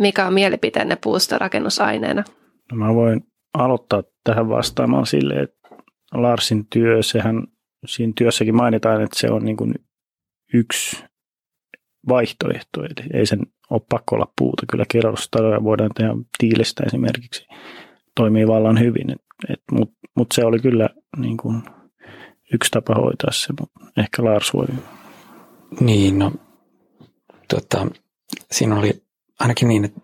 [0.00, 2.24] Mikä on mielipiteenne puusta rakennusaineena?
[2.72, 3.20] No mä voin
[3.54, 5.68] aloittaa tähän vastaamaan sille, että
[6.12, 7.42] Larsin työ, sehän
[7.86, 9.74] siinä työssäkin mainitaan, että se on niin kuin
[10.54, 11.04] yksi
[12.08, 12.82] vaihtoehto.
[12.82, 14.62] Eli ei sen ole pakko olla puuta.
[14.70, 17.46] Kyllä kerrostaloja voidaan tehdä tiilistä esimerkiksi.
[18.16, 19.16] Toimii vallan hyvin.
[19.72, 21.62] Mutta mut se oli kyllä niin kuin
[22.52, 23.46] yksi tapa hoitaa se,
[23.96, 24.66] ehkä Lars voi.
[25.80, 26.32] Niin, no
[27.48, 27.86] tota,
[28.52, 29.02] siinä oli
[29.40, 30.00] ainakin niin, että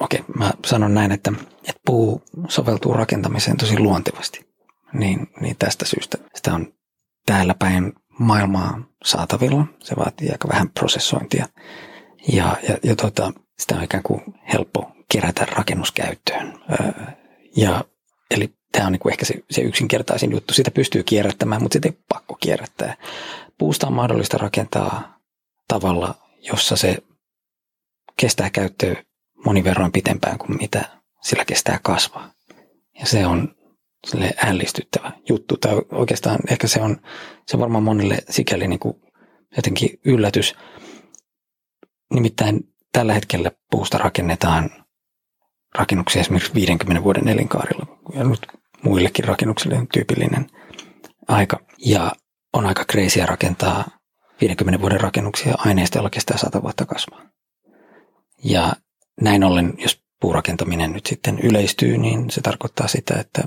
[0.00, 1.32] okei, mä sanon näin, että,
[1.68, 4.54] että puu soveltuu rakentamiseen tosi luontevasti.
[4.92, 6.74] Niin, niin tästä syystä sitä on
[7.26, 9.66] täällä päin maailmaa saatavilla.
[9.80, 11.46] Se vaatii aika vähän prosessointia.
[12.32, 14.20] Ja, ja, ja tota, sitä on ikään kuin
[14.52, 16.58] helppo kerätä rakennuskäyttöön.
[17.56, 17.84] Ja,
[18.30, 20.54] eli tämä on niin kuin ehkä se, se yksinkertaisin juttu.
[20.54, 22.96] Sitä pystyy kierrättämään, mutta sitä ei pakko kierrättää.
[23.58, 25.18] Puusta on mahdollista rakentaa
[25.68, 26.98] tavalla, jossa se
[28.16, 29.04] kestää käyttöä
[29.44, 30.84] monin verran pitempään kuin mitä
[31.22, 32.30] sillä kestää kasvaa.
[33.00, 33.54] Ja se on
[34.06, 35.56] sille ällistyttävä juttu.
[35.56, 37.00] Tai oikeastaan ehkä se on,
[37.46, 38.96] se on varmaan monille sikäli niin kuin
[39.56, 40.54] jotenkin yllätys.
[42.14, 42.60] Nimittäin
[42.92, 44.70] tällä hetkellä puusta rakennetaan
[45.78, 47.98] rakennuksia esimerkiksi 50 vuoden elinkaarilla.
[48.14, 48.46] Ja nyt
[48.84, 50.46] muillekin rakennuksille on tyypillinen
[51.28, 51.60] aika.
[51.86, 52.12] Ja
[52.52, 53.84] on aika kreisiä rakentaa
[54.40, 57.22] 50 vuoden rakennuksia aineista, joilla kestää 100 vuotta kasvaa.
[58.44, 58.72] Ja
[59.20, 63.42] näin ollen, jos puurakentaminen nyt sitten yleistyy, niin se tarkoittaa sitä, että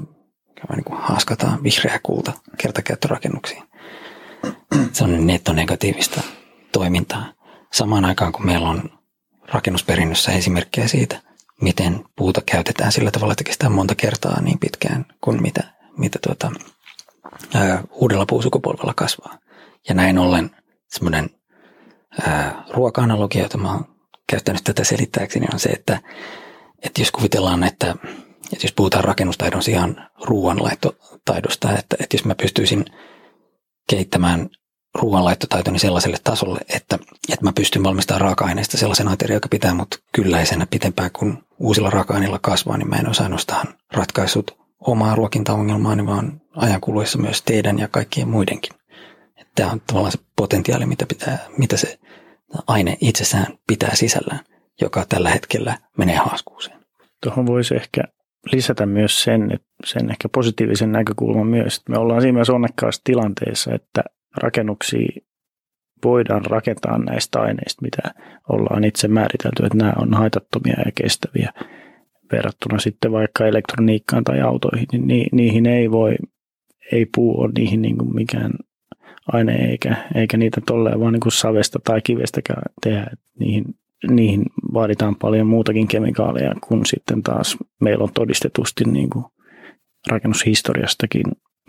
[0.76, 3.64] niin kuin haaskataan vihreä kulta kertakäyttörakennuksiin.
[4.92, 6.22] Se on nettonegatiivista
[6.72, 7.34] toimintaa.
[7.74, 8.90] Samaan aikaan, kun meillä on
[9.48, 11.22] rakennusperinnössä esimerkkejä siitä,
[11.62, 15.64] miten puuta käytetään sillä tavalla, että kestää monta kertaa niin pitkään kuin mitä,
[15.98, 16.52] mitä tuota,
[17.54, 19.38] ää, uudella puusukupolvella kasvaa.
[19.90, 20.56] Ja näin ollen
[20.88, 21.30] semmoinen
[22.70, 23.86] ruoka-analogia, jota mä oon
[24.30, 26.02] käyttänyt tätä selittääkseni, on se, että,
[26.84, 27.96] että jos kuvitellaan, että,
[28.54, 32.86] että jos puhutaan rakennustaidon sijaan ruoanlaittotaidosta, että, että jos mä pystyisin
[33.90, 34.50] kehittämään
[34.96, 40.68] ruoanlaittotaitoni sellaiselle tasolle, että, että mä pystyn valmistamaan raaka-aineista sellaisen aterian, joka pitää mut kylläisenä
[40.70, 46.82] pitempään kuin uusilla raaka-aineilla kasvaa, niin mä en osaa ainoastaan ratkaisut omaa ruokintaongelmaani, vaan ajan
[46.82, 48.72] kuluessa myös teidän ja kaikkien muidenkin.
[49.56, 52.00] Tämä on tavallaan se potentiaali, mitä, pitää, mitä se
[52.68, 54.40] aine itsessään pitää sisällään,
[54.82, 56.80] joka tällä hetkellä menee haaskuuseen.
[57.24, 58.02] Tuohon voisi ehkä
[58.52, 63.02] lisätä myös sen, että sen ehkä positiivisen näkökulman myös, että me ollaan siinä myös onnekkaassa
[63.04, 64.04] tilanteessa, että
[64.38, 65.22] rakennuksia
[66.04, 68.02] voidaan rakentaa näistä aineista, mitä
[68.50, 71.54] ollaan itse määritelty, että nämä on haitattomia ja kestäviä
[72.32, 76.16] verrattuna sitten vaikka elektroniikkaan tai autoihin, niin niihin ei voi,
[76.92, 78.52] ei puu ole niihin niin kuin mikään
[79.34, 83.08] aine eikä, eikä niitä tolleen vaan niin kuin savesta tai kivestäkään tehdä.
[83.40, 83.66] Niihin,
[84.10, 89.26] niihin vaaditaan paljon muutakin kemikaaleja kuin sitten taas meillä on todistetusti niin kuin
[90.08, 91.26] rakennushistoriastakin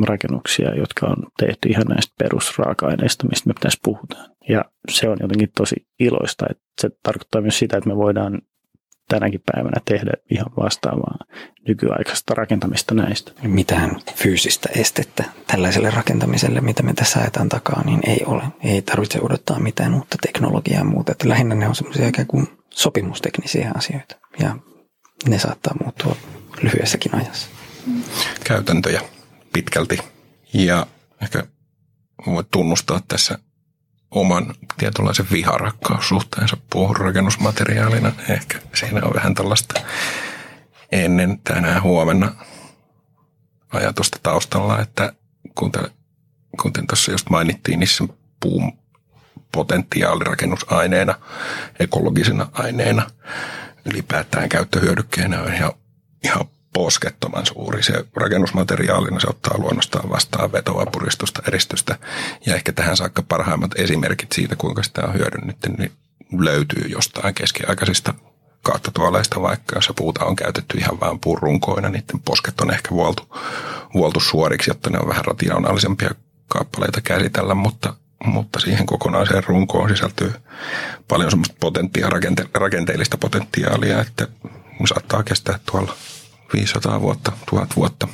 [0.07, 4.31] rakennuksia, jotka on tehty ihan näistä perusraaka-aineista, mistä me pitäisi puhutaan.
[4.49, 8.43] Ja se on jotenkin tosi iloista, että se tarkoittaa myös sitä, että me voidaan
[9.09, 11.19] tänäkin päivänä tehdä ihan vastaavaa
[11.69, 13.33] nykyaikaista rakentamista näistä.
[13.43, 18.43] Mitään fyysistä estettä tällaiselle rakentamiselle, mitä me tässä ajetaan takaa, niin ei ole.
[18.65, 21.13] Ei tarvitse odottaa mitään uutta teknologiaa ja muuta.
[21.13, 24.57] Että lähinnä ne on semmoisia ikään kuin sopimusteknisiä asioita ja
[25.29, 26.17] ne saattaa muuttua
[26.63, 27.49] lyhyessäkin ajassa.
[28.45, 29.01] Käytäntöjä
[29.53, 29.99] pitkälti
[30.53, 30.87] ja
[31.23, 31.45] ehkä
[32.27, 33.39] voit tunnustaa tässä
[34.11, 38.13] oman tietynlaisen viharakkaussuhteensa puuhun rakennusmateriaalina.
[38.29, 39.81] Ehkä siinä on vähän tällaista
[40.93, 42.35] ennen tänään huomenna
[43.73, 45.13] ajatusta taustalla, että
[45.55, 45.91] kuten,
[46.63, 48.05] kuten tuossa just mainittiin, niin se
[48.41, 48.73] puun
[49.53, 51.15] potentiaali rakennusaineena,
[51.81, 53.11] ekologisena aineena,
[53.85, 55.73] ylipäätään käyttöhyödykkeenä on ihan,
[56.25, 57.83] ihan poskettoman suuri.
[57.83, 61.99] Se rakennusmateriaalina se ottaa luonnostaan vastaan vetoa, puristusta, eristystä
[62.47, 65.93] ja ehkä tähän saakka parhaimmat esimerkit siitä, kuinka sitä on hyödynnetty, niin
[66.39, 68.15] löytyy jostain keskiaikaisista
[68.63, 73.37] kaattatuoleista, vaikka jos puuta on käytetty ihan vain puurunkoina, niiden posket on ehkä vuoltu,
[73.95, 76.11] vuoltu suoriksi, jotta ne on vähän rationaalisempia
[76.49, 80.33] kappaleita käsitellä, mutta, mutta siihen kokonaiseen runkoon sisältyy
[81.09, 84.29] paljon semmoista potentiaa, rakente, rakenteellista potentiaalia, että
[84.89, 85.95] saattaa kestää tuolla
[86.53, 88.09] 500 vuotta, 1000 vuotta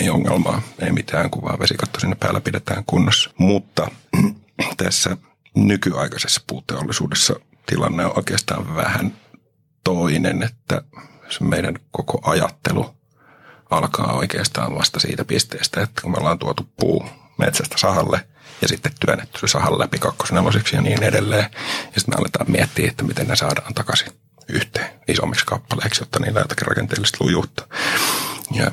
[0.00, 3.30] ei ongelmaa, ei mitään, kun vaan vesikatto sinne päällä pidetään kunnossa.
[3.38, 3.90] Mutta
[4.76, 5.16] tässä
[5.54, 7.34] nykyaikaisessa puuteollisuudessa
[7.66, 9.16] tilanne on oikeastaan vähän
[9.84, 10.82] toinen, että
[11.40, 12.94] meidän koko ajattelu
[13.70, 17.06] alkaa oikeastaan vasta siitä pisteestä, että kun me ollaan tuotu puu
[17.38, 18.28] metsästä sahalle
[18.62, 21.46] ja sitten työnnetty se sahan läpi kakkosnelosiksi ja niin edelleen.
[21.94, 24.12] Ja sitten me aletaan miettiä, että miten ne saadaan takaisin
[24.48, 27.66] yhteen isommiksi kappaleiksi, jotta niillä on jotakin rakenteellista lujuutta.
[28.50, 28.70] Ja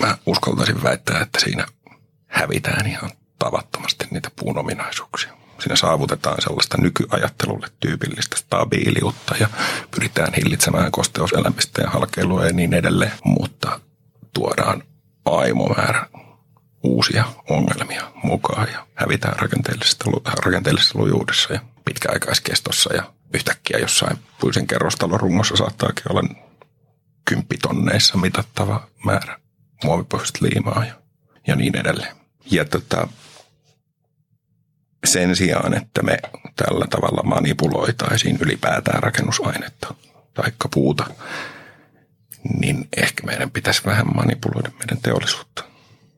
[0.00, 1.66] mä uskaltaisin väittää, että siinä
[2.26, 5.32] hävitään ihan tavattomasti niitä puun ominaisuuksia.
[5.60, 9.48] Siinä saavutetaan sellaista nykyajattelulle tyypillistä stabiiliutta ja
[9.90, 13.80] pyritään hillitsemään kosteuselämistä ja halkeilua ja niin edelleen, mutta
[14.34, 14.82] tuodaan
[15.24, 16.06] aimomäärä
[16.82, 20.04] uusia ongelmia mukaan ja hävitään rakenteellisessa,
[20.44, 26.22] rakenteellisessa lujuudessa ja pitkäaikaiskestossa ja yhtäkkiä jossain puisen kerrostalon rungossa saattaakin olla
[27.24, 29.38] kymppitonneissa mitattava määrä
[29.84, 30.94] muovipohjaista liimaa ja,
[31.46, 32.16] ja niin edelleen.
[32.50, 33.08] Ja tota,
[35.06, 36.18] sen sijaan, että me
[36.56, 39.94] tällä tavalla manipuloitaisiin ylipäätään rakennusainetta
[40.34, 41.06] tai puuta,
[42.58, 45.64] niin ehkä meidän pitäisi vähän manipuloida meidän teollisuutta,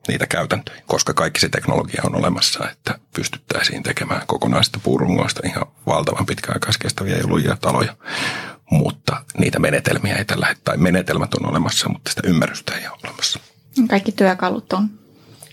[0.07, 6.25] niitä käytäntöjä, koska kaikki se teknologia on olemassa, että pystyttäisiin tekemään kokonaista puurungoista ihan valtavan
[6.25, 7.95] pitkäaikaiskestäviä ja lujia taloja,
[8.71, 13.39] mutta niitä menetelmiä ei tällä tai menetelmät on olemassa, mutta sitä ymmärrystä ei ole olemassa.
[13.89, 14.89] Kaikki työkalut on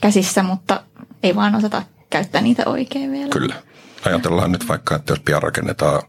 [0.01, 0.83] käsissä, mutta
[1.23, 3.29] ei vaan osata käyttää niitä oikein vielä.
[3.31, 3.63] Kyllä.
[4.05, 6.03] Ajatellaan nyt vaikka, että jos pian rakennetaan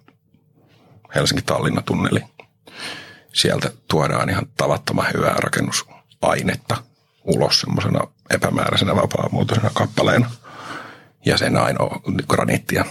[1.15, 2.23] Helsinki-Tallinna-tunneli,
[3.34, 6.77] sieltä tuodaan ihan tavattoman hyvää rakennusainetta
[7.23, 7.99] ulos semmoisena
[8.34, 10.32] epämääräisenä vapaamuotoisena kappaleena.
[11.26, 12.86] Ja sen ainoa graniittia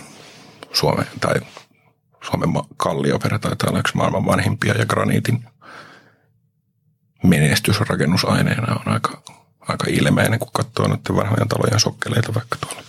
[0.72, 1.34] Suomen tai
[2.22, 5.44] Suomen kallioperä taitaa olla yksi maailman vanhimpia ja graniitin
[7.22, 9.22] menestysrakennusaineena on aika,
[9.60, 12.82] aika ilmeinen, kun katsoo noiden vanhojen talojen sokkeleita vaikka tuolla,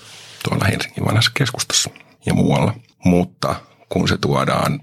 [0.44, 1.90] tuolla Helsingin vanhassa keskustassa
[2.26, 2.74] ja muualla.
[3.06, 3.56] Mutta
[3.90, 4.80] kun se tuodaan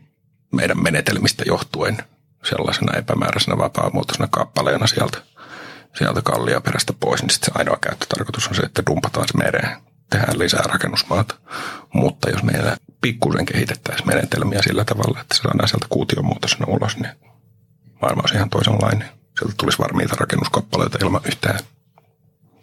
[0.53, 1.99] meidän menetelmistä johtuen
[2.45, 5.19] sellaisena epämääräisenä vapaamuotoisena kappaleena sieltä,
[5.99, 9.77] sieltä kallioperästä pois, niin sitten se ainoa käyttötarkoitus on se, että dumpataan se mereen,
[10.11, 11.35] tehdään lisää rakennusmaata.
[11.95, 16.97] Mutta jos meillä pikkusen kehitettäisiin menetelmiä sillä tavalla, että se saadaan sieltä kuution muotoisena ulos,
[16.97, 17.13] niin
[18.03, 19.09] maailma olisi ihan toisenlainen.
[19.39, 21.59] Sieltä tulisi varmiita rakennuskappaleita ilman yhtään,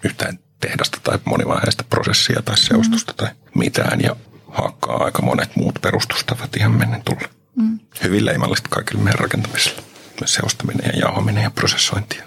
[0.04, 3.18] yhtään tehdasta tai monivaiheista prosessia tai seostusta mm.
[3.18, 4.02] tai mitään.
[4.02, 4.16] Ja
[4.48, 7.30] hakkaa aika monet muut perustustavat ihan mennen tulla.
[7.56, 7.80] Mm.
[8.04, 9.82] Hyvin leimallista kaikille meidän rakentamiselle.
[10.26, 12.24] Seostaminen ja jauhaminen ja prosessointi ja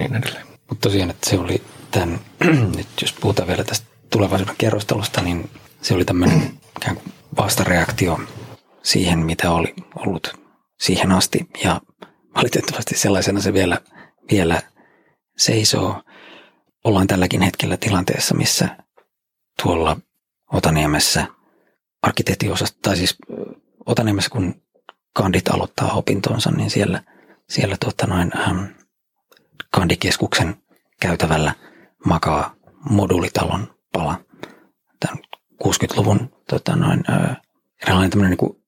[0.00, 0.46] niin edelleen.
[0.68, 2.20] Mutta tosiaan, että se oli tämän,
[2.76, 5.50] nyt jos puhutaan vielä tästä tulevaisuuden kerrostelusta, niin
[5.82, 6.60] se oli tämmöinen
[7.36, 8.20] vastareaktio
[8.82, 10.40] siihen, mitä oli ollut
[10.80, 11.48] siihen asti.
[11.64, 11.80] Ja
[12.36, 13.78] valitettavasti sellaisena se vielä,
[14.30, 14.62] vielä
[15.36, 16.02] seisoo.
[16.84, 18.76] Ollaan tälläkin hetkellä tilanteessa, missä
[19.62, 19.96] tuolla
[20.52, 21.26] Otaniemessä
[22.02, 23.16] arkkitehtiosasta, tai siis
[23.86, 24.62] Otaniemessä kun
[25.14, 27.02] kandit aloittaa opintonsa, niin siellä,
[27.48, 28.64] siellä tuota noin, ähm,
[29.70, 30.62] kandikeskuksen
[31.00, 31.54] käytävällä
[32.04, 32.54] makaa
[32.90, 34.20] modulitalon pala.
[35.00, 35.18] Tämän
[35.64, 37.04] 60-luvun tota noin,
[37.82, 38.62] eräänlainen tämmöinen niin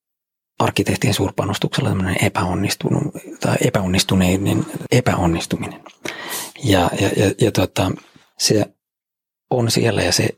[0.58, 5.84] arkkitehtien suurpanostuksella tämmöinen epäonnistunut tai epäonnistuneiden epäonnistuminen.
[6.64, 7.90] Ja, ja, ja, ja tota,
[8.38, 8.74] se
[9.50, 10.28] on siellä ja se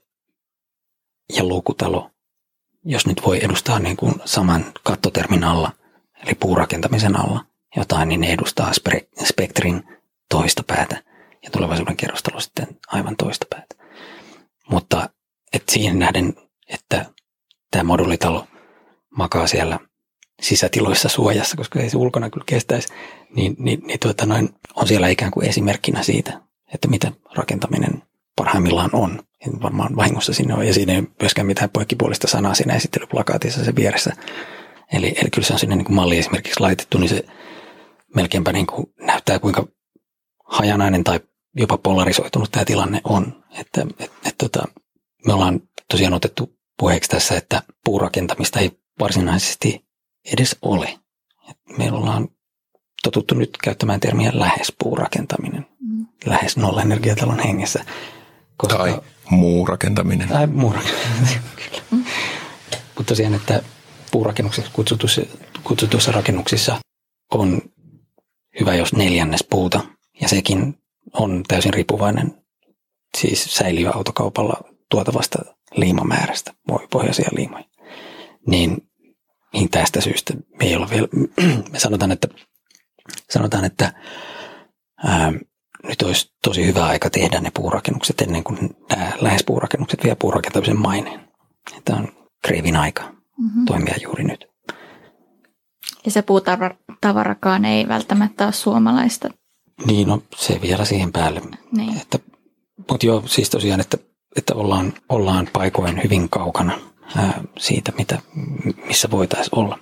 [1.37, 2.11] ja lukutalo,
[2.85, 5.72] jos nyt voi edustaa niin kuin saman kattotermin alla,
[6.22, 7.44] eli puurakentamisen alla
[7.77, 8.72] jotain, niin ne edustaa
[9.24, 9.85] spektrin
[10.35, 11.03] toista päätä
[11.42, 13.75] ja tulevaisuuden kerrostalo sitten aivan toista päätä.
[14.70, 15.11] Mutta
[15.53, 16.35] et siihen nähden,
[16.68, 17.07] että
[17.70, 18.47] tämä modulitalo
[19.16, 19.79] makaa siellä
[20.42, 22.88] sisätiloissa suojassa, koska ei se ulkona kyllä kestäisi,
[23.37, 26.40] niin, niin, niin tuota noin, on siellä ikään kuin esimerkkinä siitä,
[26.75, 28.03] että mitä rakentaminen
[28.37, 29.23] parhaimmillaan on.
[29.47, 33.77] Ja varmaan vahingossa sinne on, ja siinä ei myöskään mitään poikkipuolista sanaa siinä esittelyplakaatissa se
[33.77, 34.12] vieressä.
[34.92, 37.25] Eli, eli kyllä se on sinne niin kuin malli esimerkiksi laitettu, niin se
[38.14, 39.66] melkeinpä niin kuin näyttää kuinka
[40.44, 41.20] hajanainen tai
[41.57, 43.44] jopa polarisoitunut tämä tilanne on.
[43.59, 44.64] Että et, et, tota,
[45.26, 49.85] me ollaan tosiaan otettu puheeksi tässä, että puurakentamista ei varsinaisesti
[50.33, 50.98] edes ole.
[51.50, 52.28] Et meillä ollaan
[53.02, 56.07] totuttu nyt käyttämään termiä lähes puurakentaminen, mm.
[56.26, 57.85] lähes nolla-energiatalon hengessä.
[58.57, 60.28] Koska, tai muurakentaminen.
[60.28, 61.83] Tai muurakentaminen, kyllä.
[61.90, 62.04] Mm.
[62.96, 63.62] Mutta tosiaan, että
[64.11, 65.22] puurakennuksissa kutsutuissa,
[65.64, 66.76] kutsutuissa rakennuksissa
[67.33, 67.62] on
[68.61, 69.80] hyvä, jos neljännes puuta,
[70.20, 70.79] ja sekin
[71.12, 72.44] on täysin riippuvainen
[73.18, 75.38] siis säiliöautokaupalla tuotavasta
[75.77, 76.53] liimamäärästä,
[76.90, 77.64] pohjaisia liimoja.
[78.46, 78.88] Niin,
[79.53, 81.09] niin tästä syystä me ei ole vielä,
[81.72, 82.29] me sanotaan, että,
[83.31, 83.92] sanotaan, että
[85.05, 85.33] ää,
[85.88, 90.81] nyt olisi tosi hyvä aika tehdä ne puurakennukset ennen kuin nämä lähes puurakennukset vie puurakentamisen
[90.81, 91.29] maineen.
[91.85, 92.09] Tämä on
[92.42, 93.64] kreivin aika mm-hmm.
[93.64, 94.46] toimia juuri nyt.
[96.05, 99.29] Ja se puutavarakaan ei välttämättä ole suomalaista.
[99.87, 101.42] Niin, no se vielä siihen päälle.
[101.72, 102.00] Niin.
[102.00, 102.18] Että,
[102.90, 103.98] mutta joo, siis tosiaan, että,
[104.37, 106.78] että ollaan, ollaan paikoin hyvin kaukana
[107.16, 108.18] ää, siitä, mitä,
[108.87, 109.78] missä voitaisiin olla.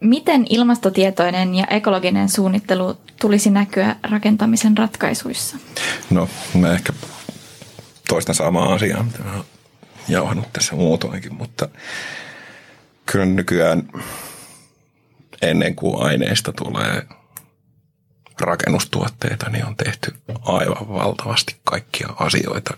[0.00, 5.56] Miten ilmastotietoinen ja ekologinen suunnittelu tulisi näkyä rakentamisen ratkaisuissa?
[6.10, 6.92] No, mä ehkä
[8.08, 9.44] toistan samaa asiaa, mitä mä oon
[10.08, 11.68] jauhannut tässä muutoinkin, mutta
[13.06, 13.88] kyllä nykyään
[15.42, 17.06] ennen kuin aineista tulee
[18.40, 22.76] rakennustuotteita, niin on tehty aivan valtavasti kaikkia asioita.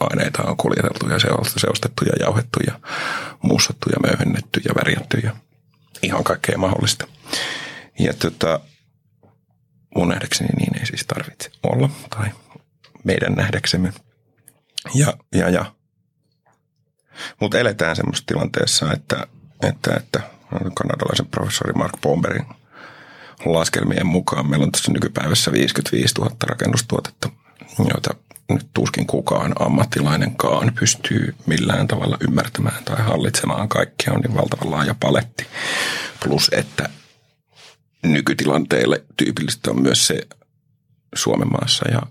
[0.00, 1.18] Aineita on kuljeteltu ja
[1.56, 2.80] seostettu ja jauhettu ja
[3.42, 5.32] mussattu ja möyhennetty ja värjätty ja
[6.02, 7.06] ihan kaikkea mahdollista.
[7.98, 8.60] Ja tota,
[9.96, 12.30] mun nähdäkseni niin ei siis tarvitse olla, tai
[13.04, 13.92] meidän nähdäksemme.
[14.94, 15.74] Ja, ja, ja.
[17.40, 19.26] Mutta eletään semmoisessa tilanteessa, että,
[19.62, 20.20] että, että
[20.74, 22.46] kanadalaisen professori Mark Bomberin
[23.44, 27.28] laskelmien mukaan meillä on tässä nykypäivässä 55 000 rakennustuotetta,
[27.78, 28.14] joita
[28.50, 34.94] nyt tuskin kukaan ammattilainenkaan pystyy millään tavalla ymmärtämään tai hallitsemaan kaikkia on niin valtavan laaja
[35.00, 35.46] paletti.
[36.24, 36.88] Plus, että
[38.02, 40.20] nykytilanteille tyypillistä on myös se
[41.14, 42.02] Suomen maassa ja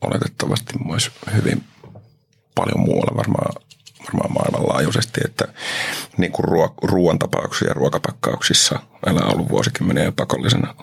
[0.00, 1.64] oletettavasti myös hyvin
[2.54, 3.62] paljon muualla varmaan,
[4.04, 5.48] varmaan maailmanlaajuisesti, että
[6.16, 10.74] niin kuin ruo- ruoan tapauksissa ja ruokapakkauksissa on ollut vuosikymmeniä pakollisena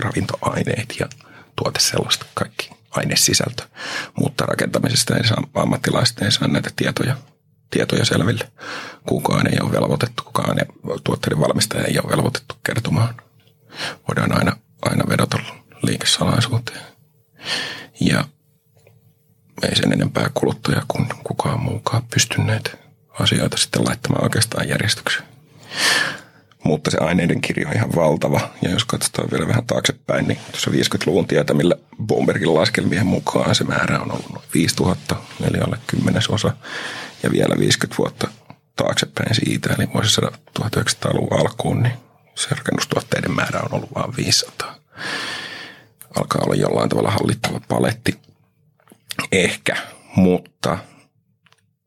[0.00, 1.08] ravintoaineet ja
[1.56, 3.62] tuote sellaista kaikki ainesisältö.
[4.18, 7.16] Mutta rakentamisesta ei saa, ammattilaiset ei saa näitä tietoja,
[7.70, 8.52] tietoja selville.
[9.08, 10.66] Kukaan ei ole velvoitettu, kukaan ei,
[11.04, 13.14] tuotteiden valmistaja ei ole velvoitettu kertomaan.
[14.08, 15.38] Voidaan aina, aina vedota
[15.82, 16.82] liikesalaisuuteen.
[18.00, 18.24] Ja
[19.62, 22.78] ei sen enempää kuluttaja kuin kukaan muukaan pystyneet
[23.20, 25.28] asioita sitten laittamaan oikeastaan järjestykseen.
[26.64, 28.40] Mutta se aineiden kirjo on ihan valtava.
[28.62, 31.74] Ja jos katsotaan vielä vähän taaksepäin, niin tuossa 50-luvun tietämillä
[32.06, 36.52] Bombergin laskelmien mukaan se määrä on ollut noin 5000, eli alle kymmenesosa.
[37.22, 38.28] Ja vielä 50 vuotta
[38.76, 41.94] taaksepäin siitä, eli vuosisadan 1900-luvun alkuun, niin
[42.34, 44.74] se rakennustuotteiden määrä on ollut vain 500.
[46.16, 48.18] Alkaa olla jollain tavalla hallittava paletti.
[49.32, 49.76] Ehkä,
[50.16, 50.78] mutta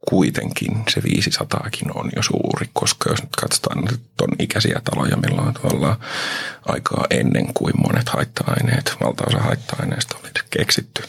[0.09, 4.01] kuitenkin se 500kin on jo suuri, koska jos nyt katsotaan nyt
[4.39, 5.97] ikäisiä taloja, millä on tavallaan
[6.65, 11.03] aikaa ennen kuin monet haitta-aineet, valtaosa haitta-aineista oli keksitty.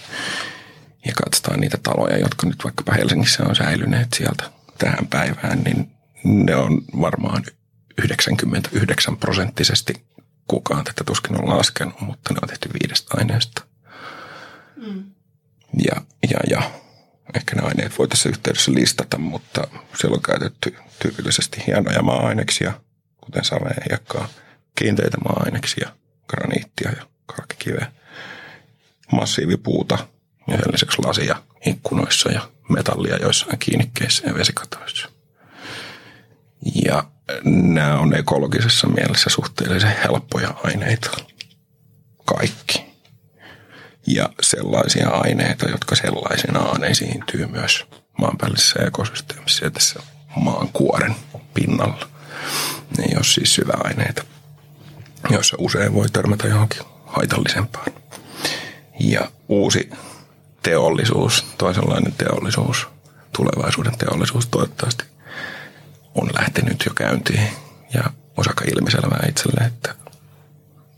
[1.06, 5.90] Ja katsotaan niitä taloja, jotka nyt vaikkapa Helsingissä on säilyneet sieltä tähän päivään, niin
[6.24, 7.44] ne on varmaan
[7.98, 10.06] 99 prosenttisesti
[10.48, 13.62] kukaan tätä tuskin on laskenut, mutta ne on tehty viidestä aineesta.
[14.76, 15.04] Mm.
[15.84, 16.70] Ja, ja, ja
[17.34, 19.68] ehkä ne aineet voi tässä yhteydessä listata, mutta
[20.00, 22.72] siellä on käytetty tyypillisesti hienoja maa-aineksia,
[23.20, 24.28] kuten savea, hiekkaa,
[24.74, 25.92] kiinteitä maa-aineksia,
[26.28, 27.92] graniittia ja kalkkikiveä,
[29.12, 29.98] massiivipuuta
[30.48, 35.08] ja sen lisäksi lasia ikkunoissa ja metallia joissain kiinnikkeissä ja vesikatoissa.
[36.84, 37.04] Ja
[37.44, 41.10] nämä on ekologisessa mielessä suhteellisen helppoja aineita.
[42.24, 42.85] Kaikki
[44.06, 47.86] ja sellaisia aineita, jotka sellaisenaan esiintyy myös
[48.18, 50.00] maanpäällisessä ekosysteemissä ja tässä
[50.36, 51.16] maan kuoren
[51.54, 52.08] pinnalla.
[52.98, 54.24] Ne ei ole siis syväaineita,
[55.30, 57.92] joissa usein voi törmätä johonkin haitallisempaan.
[59.00, 59.90] Ja uusi
[60.62, 62.86] teollisuus, toisenlainen teollisuus,
[63.36, 65.04] tulevaisuuden teollisuus toivottavasti
[66.14, 67.48] on lähtenyt jo käyntiin
[67.94, 68.04] ja
[68.36, 69.94] osaka ilmiselvää itselle, että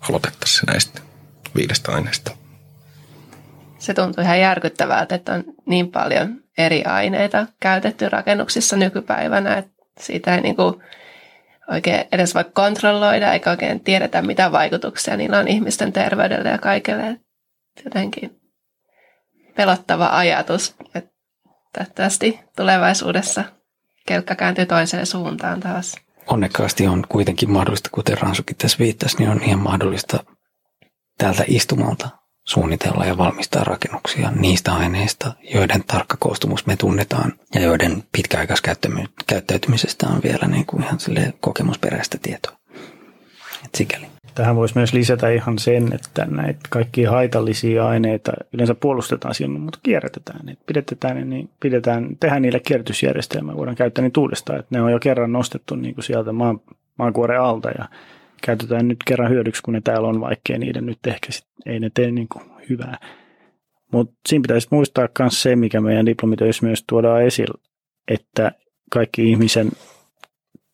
[0.01, 1.01] aloitettaisiin näistä
[1.55, 2.31] viidestä aineesta
[3.79, 10.35] se tuntuu ihan järkyttävältä, että on niin paljon eri aineita käytetty rakennuksissa nykypäivänä, että siitä
[10.35, 10.75] ei niin kuin
[11.71, 17.21] oikein edes voi kontrolloida eikä oikein tiedetä, mitä vaikutuksia niillä on ihmisten terveydelle ja kaikille.
[17.85, 18.41] Jotenkin
[19.57, 22.27] pelottava ajatus, että tästä
[22.57, 23.45] tulevaisuudessa
[24.07, 25.97] kelkka kääntyy toiseen suuntaan taas.
[26.27, 30.25] Onnekkaasti on kuitenkin mahdollista, kuten Ransukin tässä viittasi, niin on ihan mahdollista
[31.19, 32.09] täältä istumalta
[32.49, 40.21] suunnitella ja valmistaa rakennuksia niistä aineista, joiden tarkka koostumus me tunnetaan ja joiden pitkäaikaiskäyttäytymisestä on
[40.23, 40.99] vielä niin kuin ihan
[41.41, 42.57] kokemusperäistä tietoa.
[43.65, 44.07] Et sikäli.
[44.35, 49.79] Tähän voisi myös lisätä ihan sen, että näitä kaikki haitallisia aineita yleensä puolustetaan siinä, mutta
[49.83, 50.49] kierrätetään.
[50.49, 54.59] Et pidetään, niin pidetään, tehdään niille kierrätysjärjestelmä, voidaan käyttää niitä uudestaan.
[54.59, 56.61] Et ne on jo kerran nostettu niin kuin sieltä maan,
[56.99, 57.89] maankuoren alta ja
[58.43, 61.91] käytetään nyt kerran hyödyksi, kun ne täällä on, vaikkei niiden nyt ehkä sit, ei ne
[61.95, 62.99] tee niin kuin hyvää.
[63.93, 67.61] Mutta siinä pitäisi muistaa myös se, mikä meidän diplomitöissä myös tuodaan esille,
[68.09, 68.53] että
[68.91, 69.71] kaikki ihmisen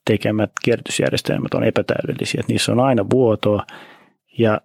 [0.05, 2.41] tekemät kierrätysjärjestelmät on epätäydellisiä.
[2.41, 3.67] Että niissä on aina vuotoa
[4.39, 4.61] ja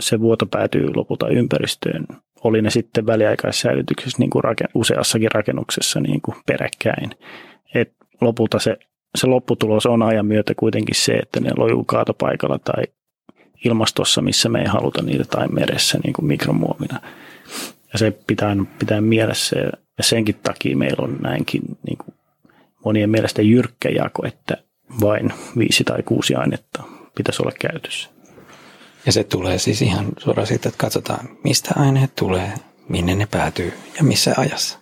[0.00, 2.06] se vuoto päätyy lopulta ympäristöön.
[2.44, 4.42] Oli ne sitten väliaikaissäilytyksessä niin kuin
[4.74, 7.10] useassakin rakennuksessa niin kuin peräkkäin.
[7.74, 8.76] Et lopulta se,
[9.14, 12.84] se lopputulos on ajan myötä kuitenkin se, että ne lojuu kaatopaikalla tai
[13.64, 17.00] ilmastossa, missä me ei haluta niitä tai meressä niin kuin mikromuovina.
[17.92, 19.56] Ja se pitää pitää mielessä
[19.98, 22.14] ja senkin takia meillä on näinkin niin kuin
[22.84, 24.56] monien mielestä jyrkkä jako, että
[25.00, 26.82] vain viisi tai kuusi ainetta
[27.16, 28.10] pitäisi olla käytössä.
[29.06, 32.52] Ja se tulee siis ihan suoraan siitä, että katsotaan, mistä aineet tulee,
[32.88, 34.78] minne ne päätyy ja missä ajassa.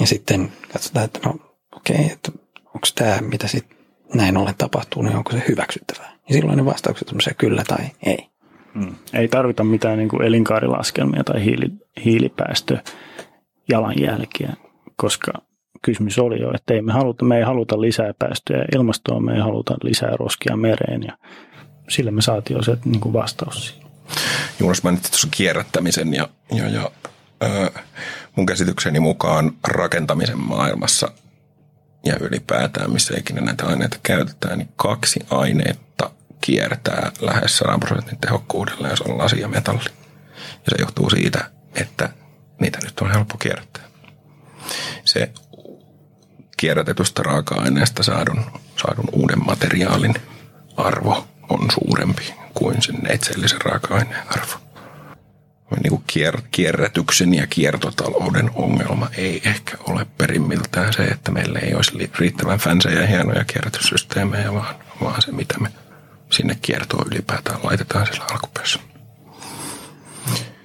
[0.00, 1.34] Ja sitten katsotaan, että no
[1.76, 2.32] okei, okay, että
[2.76, 3.78] onko tämä, mitä sitten
[4.14, 6.12] näin ollen tapahtuu, niin onko se hyväksyttävää.
[6.28, 8.28] Ja silloin ne vastaukset on se kyllä tai ei.
[8.74, 8.94] Hmm.
[9.12, 11.66] Ei tarvita mitään niin kuin elinkaarilaskelmia tai hiili,
[12.04, 14.52] hiilipäästöjalanjälkiä,
[14.96, 15.32] koska
[15.82, 19.40] kysymys oli jo, että ei me, haluta, me ei haluta lisää päästöjä ilmastoon, me ei
[19.40, 21.18] haluta lisää roskia mereen ja
[21.88, 23.86] sillä me saatiin jo se niin kuin vastaus siihen.
[24.60, 26.90] Juunas mainitsit tuossa kierrättämisen ja, ja, ja
[27.42, 27.70] ö,
[28.36, 31.12] mun käsitykseni mukaan rakentamisen maailmassa
[32.06, 38.88] ja ylipäätään, missä ikinä näitä aineita käytetään, niin kaksi aineetta kiertää lähes 100 prosentin tehokkuudella,
[38.88, 39.90] jos on lasi ja metalli.
[40.36, 42.08] Ja se johtuu siitä, että
[42.60, 43.84] niitä nyt on helppo kierrättää.
[45.04, 45.32] Se
[46.56, 48.44] kierrätetystä raaka-aineesta saadun,
[48.82, 50.14] saadun uuden materiaalin
[50.76, 54.65] arvo on suurempi kuin sen neitsellisen raaka-aineen arvo.
[55.82, 61.74] Niin kuin kier- kierrätyksen ja kiertotalouden ongelma ei ehkä ole perimmiltään se, että meillä ei
[61.74, 65.68] olisi riittävän fansejä ja hienoja kierrätyssysteemejä, vaan, vaan se, mitä me
[66.30, 68.80] sinne kiertoon ylipäätään laitetaan sillä alkupäässä.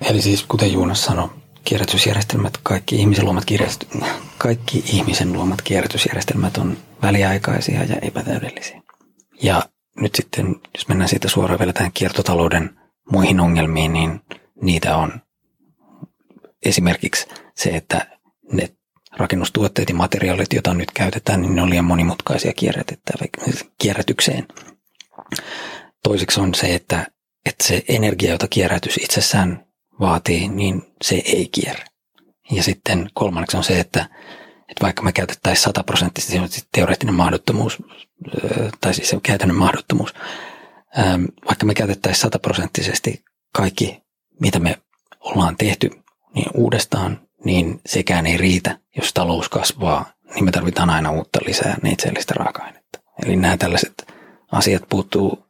[0.02, 1.30] Eli siis kuten Juunas sanoi,
[1.64, 4.06] kierrätysjärjestelmät, kaikki ihmisen luomat, kirjast-
[4.38, 8.82] kaikki ihmisen luomat kierrätysjärjestelmät on väliaikaisia ja epätäydellisiä.
[9.43, 9.64] Ja
[9.95, 12.80] nyt sitten, jos mennään siitä suoraan vielä tähän kiertotalouden
[13.12, 14.22] muihin ongelmiin, niin
[14.62, 15.22] niitä on
[16.66, 18.18] esimerkiksi se, että
[18.51, 18.70] ne
[19.18, 22.53] rakennustuotteet ja materiaalit, joita nyt käytetään, niin ne on liian monimutkaisia
[23.78, 24.47] kierrätykseen.
[26.03, 27.07] Toiseksi on se, että,
[27.45, 29.66] että se energia, jota kierrätys itsessään
[29.99, 31.86] vaatii, niin se ei kierrä.
[32.51, 34.09] Ja sitten kolmanneksi on se, että,
[34.70, 37.78] että vaikka me käytettäisiin sataprosenttisesti, se on teoreettinen mahdottomuus,
[38.82, 40.14] tai siis se käytännön mahdottomuus,
[41.47, 44.01] vaikka me käytettäisiin sataprosenttisesti kaikki,
[44.42, 44.78] mitä me
[45.20, 45.92] ollaan tehty,
[46.36, 48.78] niin uudestaan, niin sekään ei riitä.
[48.98, 53.00] Jos talous kasvaa, niin me tarvitaan aina uutta lisää neitsellistä raaka-ainetta.
[53.26, 54.08] Eli nämä tällaiset
[54.52, 55.46] asiat puuttuu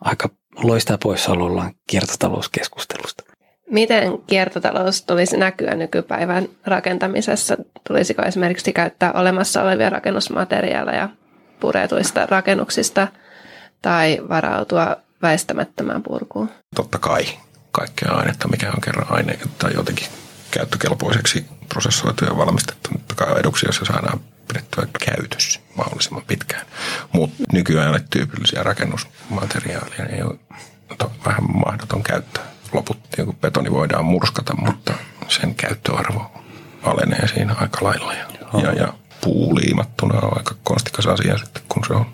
[0.00, 0.28] aika
[0.62, 3.24] loistaa poissaolollaan kiertotalouskeskustelusta.
[3.70, 7.56] Miten kiertotalous tulisi näkyä nykypäivän rakentamisessa?
[7.88, 11.08] Tulisiko esimerkiksi käyttää olemassa olevia rakennusmateriaaleja
[11.60, 13.08] puretuista rakennuksista
[13.82, 16.50] tai varautua väistämättömään purkuun?
[16.76, 17.24] Totta kai
[17.70, 20.06] kaikkea ainetta, mikä on kerran aine tai jotenkin
[20.50, 22.90] käyttökelpoiseksi prosessoitu ja valmistettu.
[22.92, 26.66] Totta kai eduksi, jos se saadaan pidettyä käytössä mahdollisimman pitkään.
[27.12, 30.38] Mutta nykyään tyypillisiä rakennusmateriaaleja ei ole
[31.24, 34.94] vähän mahdoton käyttää loput joku betoni voidaan murskata, mutta
[35.28, 36.32] sen käyttöarvo
[36.82, 38.14] alenee siinä aika lailla.
[38.14, 38.26] Ja,
[38.62, 42.06] ja, ja puu liimattuna on aika konstikas asia sitten, kun se on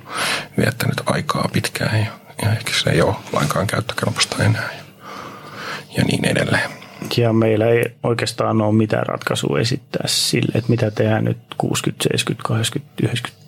[0.58, 4.85] viettänyt aikaa pitkään ja, ja ehkä se ei ole lainkaan käyttökelpoista enää
[5.96, 6.70] ja, niin edelleen.
[7.16, 12.48] Ja meillä ei oikeastaan ole mitään ratkaisua esittää sille, että mitä tehdään nyt 60, 70,
[12.48, 13.46] 80, 90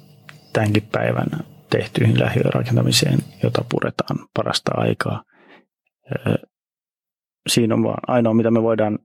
[0.53, 1.39] tämänkin päivänä
[1.71, 5.23] tehtyihin lähiörakentamiseen, jota puretaan parasta aikaa
[7.49, 8.99] siinä on vaan ainoa, mitä me voidaan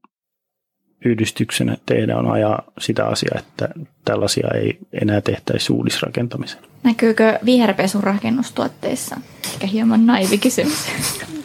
[1.06, 3.70] yhdistyksenä tehdä, on ajaa sitä asiaa, että
[4.06, 6.62] tällaisia ei enää tehtäisi uudisrakentamisen.
[6.84, 9.18] Näkyykö viherpesun rakennustuotteissa?
[9.54, 10.88] Ehkä hieman naivi kysymys.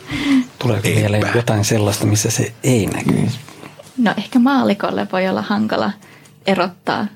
[0.58, 3.28] Tuleeko mieleen jotain sellaista, missä se ei näkyy?
[3.98, 5.92] No ehkä maalikolle voi olla hankala
[6.46, 7.06] erottaa.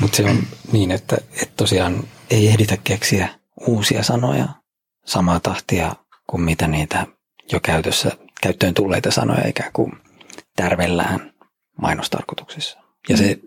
[0.00, 3.28] Mutta se on niin, että, että tosiaan ei ehditä keksiä
[3.66, 4.48] uusia sanoja
[5.06, 5.94] samaa tahtia
[6.26, 7.06] kuin mitä niitä
[7.52, 8.10] jo käytössä
[8.42, 9.92] käyttöön tulleita sanoja ikään kuin
[10.56, 11.32] tärvellään
[11.80, 12.78] mainostarkoituksissa.
[13.08, 13.38] Ja se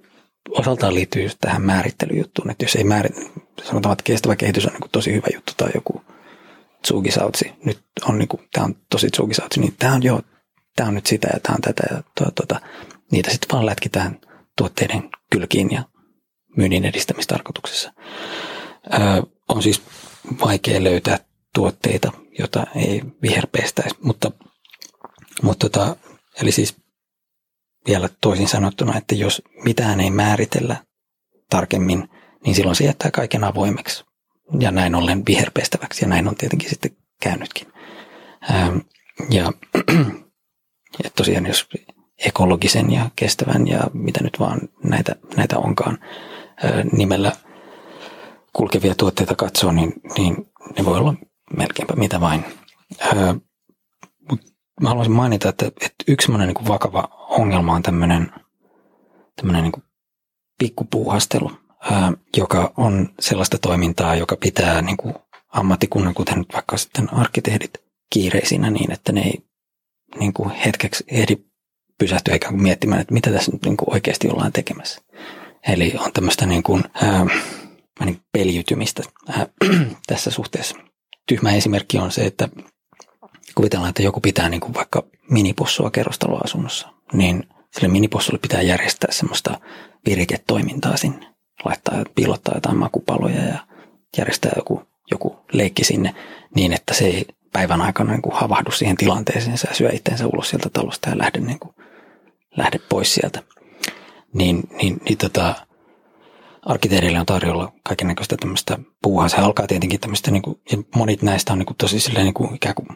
[0.50, 3.16] osaltaan liittyy just tähän määrittelyjuttuun, että jos ei määrit,
[3.64, 6.02] sanotaan, että kestävä kehitys on niin tosi hyvä juttu tai joku
[6.82, 10.22] tsugisautsi, nyt on niin kuin, tämä on tosi tsugisautsi, niin tämä on jo,
[10.76, 12.62] tämä on nyt sitä ja tämä on tätä ja tuota, tuota,
[13.12, 14.20] niitä sitten vaan lätkitään
[14.58, 15.84] tuotteiden kylkiin ja
[16.58, 17.94] myynnin edistämistarkoituksessa.
[18.94, 19.00] Öö,
[19.50, 19.82] on siis
[20.46, 21.20] vaikea löytää
[21.54, 24.32] tuotteita, jota ei viherpestäisi, mutta
[25.42, 25.96] mutta tota,
[26.42, 26.76] eli siis
[27.88, 30.76] vielä toisin sanottuna, että jos mitään ei määritellä
[31.50, 32.10] tarkemmin,
[32.46, 34.06] niin silloin se jättää kaiken avoimeksi
[34.60, 36.92] ja näin ollen viherpestäväksi ja näin on tietenkin sitten
[37.22, 37.68] käynytkin.
[38.52, 38.78] Ähm,
[39.30, 39.52] ja,
[41.04, 41.70] ja tosiaan jos
[42.26, 46.00] ekologisen ja kestävän ja mitä nyt vaan näitä, näitä onkaan
[46.92, 47.32] nimellä
[48.54, 50.36] kulkevia tuotteita katsoo, niin, niin
[50.78, 51.14] ne voi olla
[51.58, 52.46] melkeinpä mitä vain.
[54.32, 54.42] Mut
[54.82, 58.32] mä haluaisin mainita, että, että yksi niin vakava ongelma on tämmöinen,
[59.36, 59.84] tämmöinen niin
[60.58, 61.52] pikkupuuhastelu,
[62.38, 65.14] joka on sellaista toimintaa, joka pitää niin kuin
[65.54, 67.74] ammattikunnan, kuten vaikka sitten arkkitehdit,
[68.14, 69.44] kiireisinä niin, että ne ei
[70.20, 71.38] niin kuin hetkeksi ehdi
[71.98, 75.02] pysähtyä ikään kuin miettimään, että mitä tässä nyt niin kuin oikeasti ollaan tekemässä.
[75.68, 77.26] Eli on tämmöistä niin kuin, ää,
[78.06, 79.48] niin peliytymistä ää,
[80.08, 80.76] tässä suhteessa.
[81.28, 82.50] Tyhmä esimerkki on se, että
[83.56, 89.60] kuvitellaan, että joku pitää niin kuin vaikka minipossua kerrostaloasunnossa, niin sille minipossulle pitää järjestää semmoista
[90.06, 91.39] viriketoimintaa sinne.
[91.66, 93.60] Laittaa, piilottaa jotain makupaloja ja
[94.18, 94.82] järjestää joku,
[95.12, 96.16] joku leikki sinne
[96.56, 100.50] niin, että se ei päivän aikana niin kuin havahdu siihen tilanteeseen ja syö itseensä ulos
[100.50, 101.76] sieltä talosta ja lähde, niin kuin,
[102.58, 103.44] lähde pois sieltä.
[104.34, 105.56] Niin, niin, niin tota,
[106.66, 109.30] arkkitehdille on tarjolla kaiken näköistä tämmöistä puuhaa.
[109.30, 112.34] Se alkaa tietenkin tämmöistä, niin kuin, ja monit näistä on niin kuin tosi silleen niin
[112.34, 112.88] kuin, ikään kuin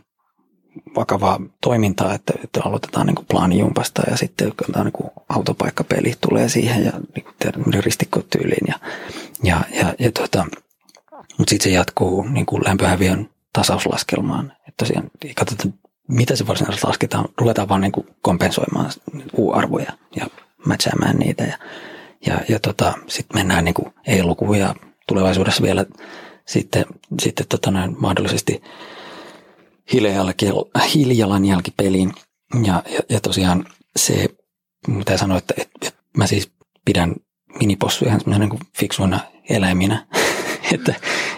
[0.95, 4.51] vakavaa toimintaa, että, että aloitetaan niin plaanijumpasta ja sitten
[4.83, 7.25] niin kuin autopaikkapeli tulee siihen ja niin
[7.63, 8.67] kuin ristikkotyyliin.
[8.67, 8.79] Ja,
[9.43, 10.45] ja, ja, ja tota,
[11.37, 14.51] mutta sitten se jatkuu niin lämpöhäviön tasauslaskelmaan.
[14.51, 15.73] Että tosiaan katsotaan,
[16.07, 17.25] mitä se varsinaisesti lasketaan.
[17.37, 18.91] Ruvetaan vaan niin kompensoimaan
[19.37, 20.27] U-arvoja ja
[20.65, 21.43] matchaamaan niitä.
[21.43, 21.57] Ja,
[22.25, 24.75] ja, ja tota, sitten mennään niin kuin E-lukuun ja
[25.07, 25.85] tulevaisuudessa vielä
[26.45, 26.85] sitten,
[27.19, 28.61] sitten tota näin, mahdollisesti
[30.93, 32.13] hiilijalanjälkipeliin.
[32.65, 33.65] Ja, ja, ja tosiaan
[33.95, 34.29] se,
[34.87, 36.51] mitä sanoin, että, että, että mä siis
[36.85, 37.15] pidän
[37.59, 39.19] minipossuja ihan niin kuin fiksuina
[39.49, 40.07] eläiminä.
[40.73, 40.95] että,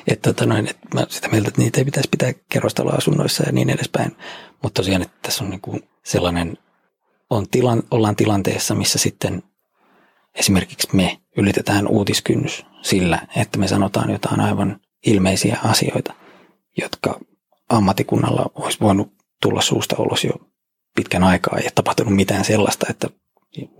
[0.07, 3.69] että, tota noin, että mä sitä mieltä, että niitä ei pitäisi pitää kerrostaloasunnoissa ja niin
[3.69, 4.17] edespäin.
[4.63, 6.57] Mutta tosiaan, että tässä on niin kuin sellainen,
[7.29, 9.43] on tilan, ollaan tilanteessa, missä sitten
[10.35, 16.13] esimerkiksi me ylitetään uutiskynnys sillä, että me sanotaan jotain aivan ilmeisiä asioita,
[16.77, 17.19] jotka
[17.69, 20.33] ammatikunnalla olisi voinut tulla suusta ulos jo
[20.95, 21.57] pitkän aikaa.
[21.57, 23.09] Ei tapahtunut mitään sellaista, että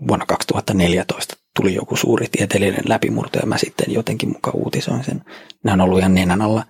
[0.08, 5.24] vuonna 2014 tuli joku suuri tieteellinen läpimurto ja mä sitten jotenkin mukaan uutisoin sen.
[5.64, 6.64] Nämä on ollut ihan nenän alla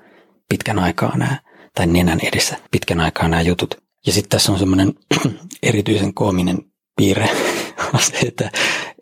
[0.49, 1.41] pitkän aikaa nämä,
[1.75, 3.75] tai nenän edessä pitkän aikaa nämä jutut.
[4.07, 4.95] Ja sitten tässä on semmoinen
[5.63, 6.59] erityisen koominen
[6.97, 7.29] piirre,
[7.99, 8.51] se, että,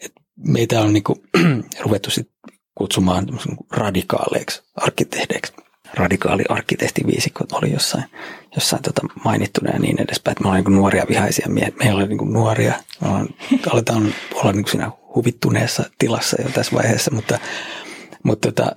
[0.01, 1.23] että meitä on niinku
[1.85, 2.31] ruvettu sit
[2.75, 3.27] kutsumaan
[3.71, 5.53] radikaaleiksi arkkitehdeiksi.
[5.97, 8.05] Radikaali arkkitehtiviisikko oli jossain,
[8.55, 10.33] jossain tota mainittuna ja niin edespäin.
[10.33, 11.73] Että me ollaan niin nuoria vihaisia miehiä.
[11.85, 12.73] Me ollaan niin nuoria.
[13.01, 13.29] Me ollaan,
[13.73, 17.39] aletaan olla niin siinä huvittuneessa tilassa jo tässä vaiheessa, mutta,
[18.23, 18.77] mutta, tota,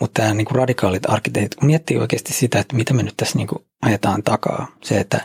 [0.00, 3.48] mutta tämä niin radikaalit arkkitehtit, kun miettii oikeasti sitä, että mitä me nyt tässä niin
[3.82, 5.20] ajetaan takaa, se, että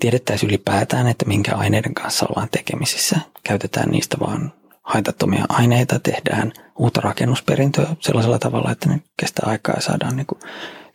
[0.00, 4.52] tiedettäisiin ylipäätään, että minkä aineiden kanssa ollaan tekemisissä, käytetään niistä vaan
[4.88, 10.40] haitattomia aineita, tehdään uutta rakennusperintöä sellaisella tavalla, että ne kestää aikaa ja saadaan niin kuin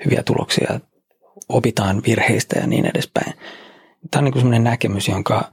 [0.06, 0.80] hyviä tuloksia,
[1.50, 3.34] opitaan virheistä ja niin edespäin.
[4.12, 5.52] Tämä on niin sellainen näkemys, jonka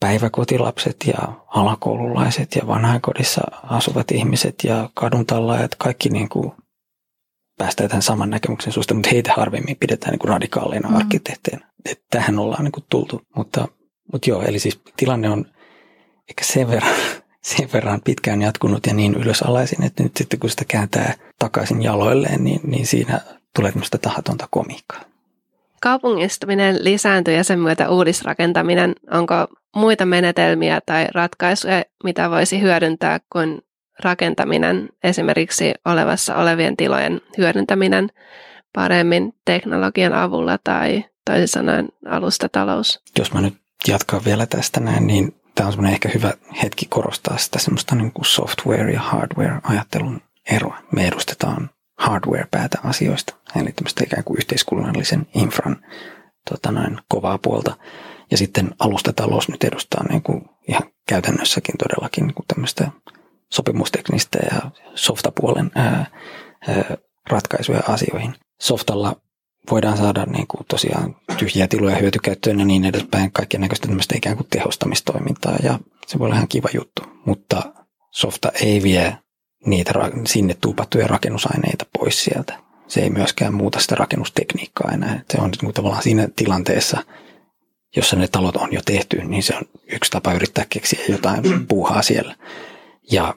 [0.00, 6.52] päiväkotilapset ja alakoululaiset ja vanhainkodissa asuvat ihmiset ja kaduntallaajat, kaikki niin kuin
[7.58, 10.96] päästään tämän saman näkemyksen suusta, mutta heitä harvemmin pidetään niin kuin radikaaleina mm.
[10.96, 11.70] arkkitehteinä.
[12.10, 13.68] tähän ollaan niin kuin tultu, mutta,
[14.12, 15.53] mutta joo, eli siis tilanne on
[16.28, 16.94] ehkä sen verran,
[17.42, 22.44] sen verran pitkään jatkunut ja niin ylösalaisin, että nyt sitten kun sitä kääntää takaisin jaloilleen,
[22.44, 23.20] niin, niin siinä
[23.56, 25.00] tulee tämmöistä tahatonta komiikkaa.
[25.80, 28.94] Kaupungistuminen lisääntyy ja sen myötä uudisrakentaminen.
[29.10, 29.34] Onko
[29.76, 33.62] muita menetelmiä tai ratkaisuja, mitä voisi hyödyntää kuin
[34.00, 38.08] rakentaminen, esimerkiksi olevassa olevien tilojen hyödyntäminen
[38.74, 43.02] paremmin teknologian avulla tai toisin sanoen alustatalous?
[43.18, 43.54] Jos mä nyt
[43.88, 46.32] jatkan vielä tästä näin, niin tämä on semmoinen ehkä hyvä
[46.62, 50.78] hetki korostaa sitä semmoista niin kuin software- ja hardware-ajattelun eroa.
[50.92, 55.76] Me edustetaan hardware-päätä asioista, eli tämmöistä ikään kuin yhteiskunnallisen infran
[56.50, 57.76] tota noin, kovaa puolta.
[58.30, 62.90] Ja sitten alustatalous nyt edustaa niin kuin ihan käytännössäkin todellakin niin kuin tämmöistä
[63.52, 66.06] sopimusteknistä ja softapuolen ää,
[66.68, 66.96] ää,
[67.30, 68.34] ratkaisuja asioihin.
[68.60, 69.16] Softalla
[69.70, 74.36] voidaan saada niin kuin tosiaan tyhjiä tiloja hyötykäyttöön ja niin edespäin, kaikkien näköistä tämmöistä ikään
[74.36, 77.62] kuin tehostamistoimintaa ja se voi olla ihan kiva juttu, mutta
[78.10, 79.18] softa ei vie
[79.66, 79.92] niitä
[80.26, 82.58] sinne tuupattuja rakennusaineita pois sieltä.
[82.86, 85.20] Se ei myöskään muuta sitä rakennustekniikkaa enää.
[85.30, 87.02] Se on niin tavallaan siinä tilanteessa,
[87.96, 89.62] jossa ne talot on jo tehty, niin se on
[89.92, 92.36] yksi tapa yrittää keksiä jotain puuhaa siellä.
[93.12, 93.34] Ja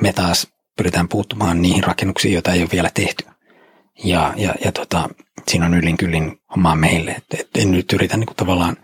[0.00, 3.24] me taas pyritään puuttumaan niihin rakennuksiin, joita ei ole vielä tehty.
[4.04, 5.08] Ja, ja, ja tota,
[5.48, 7.10] siinä on yllin kyllin omaa meille.
[7.10, 8.76] Et, et en nyt yritä niin kuin tavallaan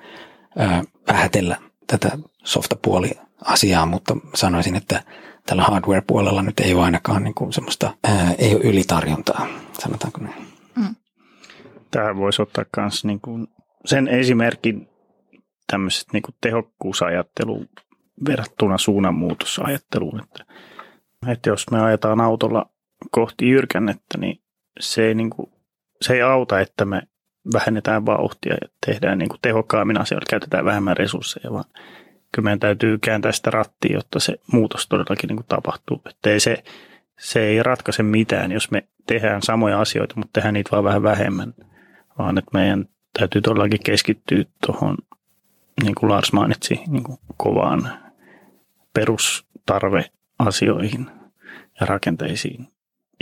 [0.56, 3.10] ää, vähätellä tätä softapuoli
[3.44, 5.02] asiaa, mutta sanoisin, että
[5.46, 9.46] tällä hardware-puolella nyt ei ole ainakaan niin kuin semmoista, ää, ei ole ylitarjontaa,
[9.78, 10.46] sanotaanko näin.
[10.76, 10.94] Mm.
[11.90, 13.46] Tähän voisi ottaa myös niin kuin
[13.84, 14.88] sen esimerkin
[15.66, 17.68] tämmöisestä niin kuin tehokkuusajatteluun
[18.28, 20.44] verrattuna suunnanmuutosajatteluun, että,
[21.32, 22.70] että jos me ajetaan autolla
[23.10, 24.42] kohti jyrkännettä, niin
[24.80, 25.52] se ei, niin kuin,
[26.00, 27.02] se ei auta, että me
[27.52, 31.64] vähennetään vauhtia ja tehdään niin kuin tehokkaammin asioita, käytetään vähemmän resursseja, vaan
[32.32, 36.02] kyllä meidän täytyy kääntää sitä rattia, jotta se muutos todellakin niin kuin tapahtuu.
[36.10, 36.64] Että ei se,
[37.18, 41.54] se ei ratkaise mitään, jos me tehdään samoja asioita, mutta tehdään niitä vaan vähän vähemmän,
[42.18, 42.88] vaan että meidän
[43.18, 44.96] täytyy todellakin keskittyä tuohon,
[45.82, 47.90] niin kuin Lars mainitsi, niin kuin kovaan
[48.94, 51.06] perustarveasioihin
[51.80, 52.68] ja rakenteisiin.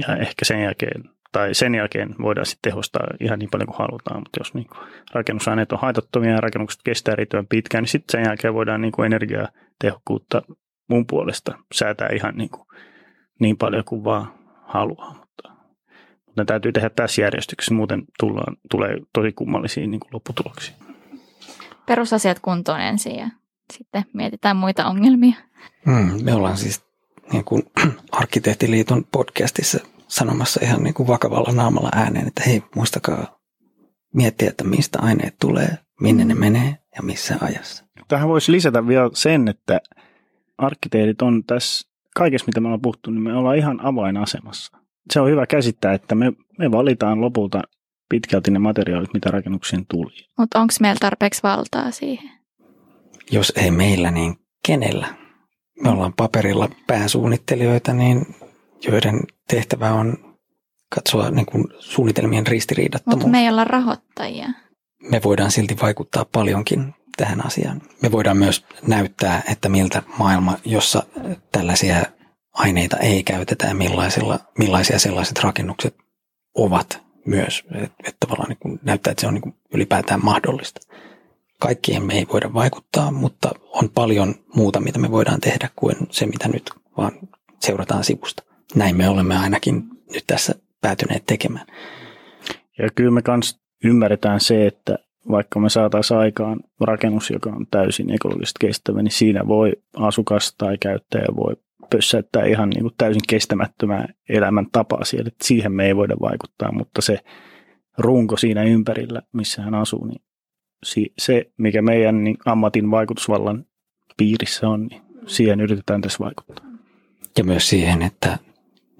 [0.08, 4.20] Ja ehkä sen jälkeen tai sen jälkeen voidaan sitten tehostaa ihan niin paljon kuin halutaan,
[4.20, 4.78] mutta jos niin kuin
[5.12, 9.06] rakennusaineet on haitattomia ja rakennukset kestää riittävän pitkään, niin sitten sen jälkeen voidaan niin kuin
[9.06, 10.42] energiatehokkuutta
[10.88, 12.66] mun puolesta säätää ihan niin, kuin
[13.40, 14.32] niin paljon kuin vaan
[14.62, 15.08] haluaa.
[15.08, 15.48] Mutta,
[16.26, 20.74] mutta ne täytyy tehdä tässä järjestyksessä, muuten tullaan, tulee tosi kummallisia niin kuin lopputuloksia.
[21.86, 23.28] Perusasiat kuntoon ensin ja
[23.72, 25.34] sitten mietitään muita ongelmia.
[25.86, 26.84] Hmm, me ollaan siis
[27.32, 27.62] niin kuin
[28.12, 33.38] Arkkitehtiliiton podcastissa sanomassa ihan niin kuin vakavalla naamalla ääneen, että hei, muistakaa
[34.14, 37.84] miettiä, että mistä aineet tulee, minne ne menee ja missä ajassa.
[38.08, 39.80] Tähän voisi lisätä vielä sen, että
[40.58, 44.78] arkkitehdit on tässä kaikessa, mitä me ollaan puhuttu, niin me ollaan ihan avainasemassa.
[45.12, 47.62] Se on hyvä käsittää, että me, me valitaan lopulta
[48.08, 50.12] pitkälti ne materiaalit, mitä rakennuksiin tuli.
[50.38, 52.30] Mutta onko meillä tarpeeksi valtaa siihen?
[53.30, 54.36] Jos ei meillä, niin
[54.66, 55.06] kenellä?
[55.82, 58.26] Me ollaan paperilla pääsuunnittelijoita, niin
[58.86, 60.34] joiden tehtävä on
[60.94, 63.16] katsoa niin kuin suunnitelmien ristiriidattomuus.
[63.16, 64.48] Mutta me ei olla rahoittajia.
[65.10, 67.82] Me voidaan silti vaikuttaa paljonkin tähän asiaan.
[68.02, 71.02] Me voidaan myös näyttää, että miltä maailma, jossa
[71.52, 72.02] tällaisia
[72.52, 75.96] aineita ei käytetä ja millaisilla, millaisia sellaiset rakennukset
[76.54, 77.64] ovat myös.
[77.74, 80.80] Että et tavallaan niin kuin näyttää, että se on niin kuin ylipäätään mahdollista.
[81.60, 86.26] Kaikkien me ei voida vaikuttaa, mutta on paljon muuta, mitä me voidaan tehdä kuin se,
[86.26, 87.12] mitä nyt vaan
[87.60, 88.42] seurataan sivusta
[88.74, 91.66] näin me olemme ainakin nyt tässä päätyneet tekemään.
[92.78, 94.98] Ja kyllä me kans ymmärretään se, että
[95.30, 100.78] vaikka me saataisiin aikaan rakennus, joka on täysin ekologisesti kestävä, niin siinä voi asukas tai
[100.78, 101.56] käyttäjä voi
[101.90, 105.28] pössäyttää ihan niin kuin täysin kestämättömää elämäntapaa siellä.
[105.28, 107.18] Että siihen me ei voida vaikuttaa, mutta se
[107.98, 110.22] runko siinä ympärillä, missä hän asuu, niin
[111.18, 113.64] se, mikä meidän niin ammatin vaikutusvallan
[114.16, 116.66] piirissä on, niin siihen yritetään tässä vaikuttaa.
[117.38, 118.38] Ja myös siihen, että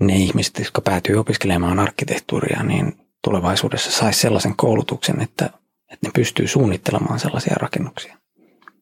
[0.06, 5.46] ne ihmiset, jotka päätyy opiskelemaan arkkitehtuuria, niin tulevaisuudessa saisi sellaisen koulutuksen, että,
[5.92, 8.16] että ne pystyy suunnittelemaan sellaisia rakennuksia.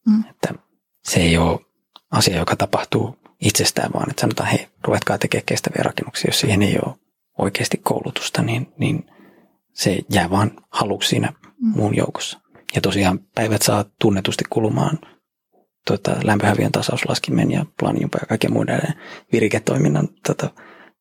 [0.07, 0.25] Mm.
[0.31, 0.55] Että
[1.05, 1.61] se ei ole
[2.11, 6.29] asia, joka tapahtuu itsestään, vaan että sanotaan, hei, ruvetkaa tekemään kestäviä rakennuksia.
[6.29, 6.95] Jos siihen ei ole
[7.39, 9.11] oikeasti koulutusta, niin, niin
[9.73, 11.73] se jää vaan haluksi siinä mm.
[11.77, 12.41] muun joukossa.
[12.75, 14.99] Ja tosiaan päivät saa tunnetusti kulumaan
[15.87, 18.81] tuota, lämpöhäviön tasauslaskimen ja planjumpa ja kaiken muiden
[19.33, 20.51] viriketoiminnan tota,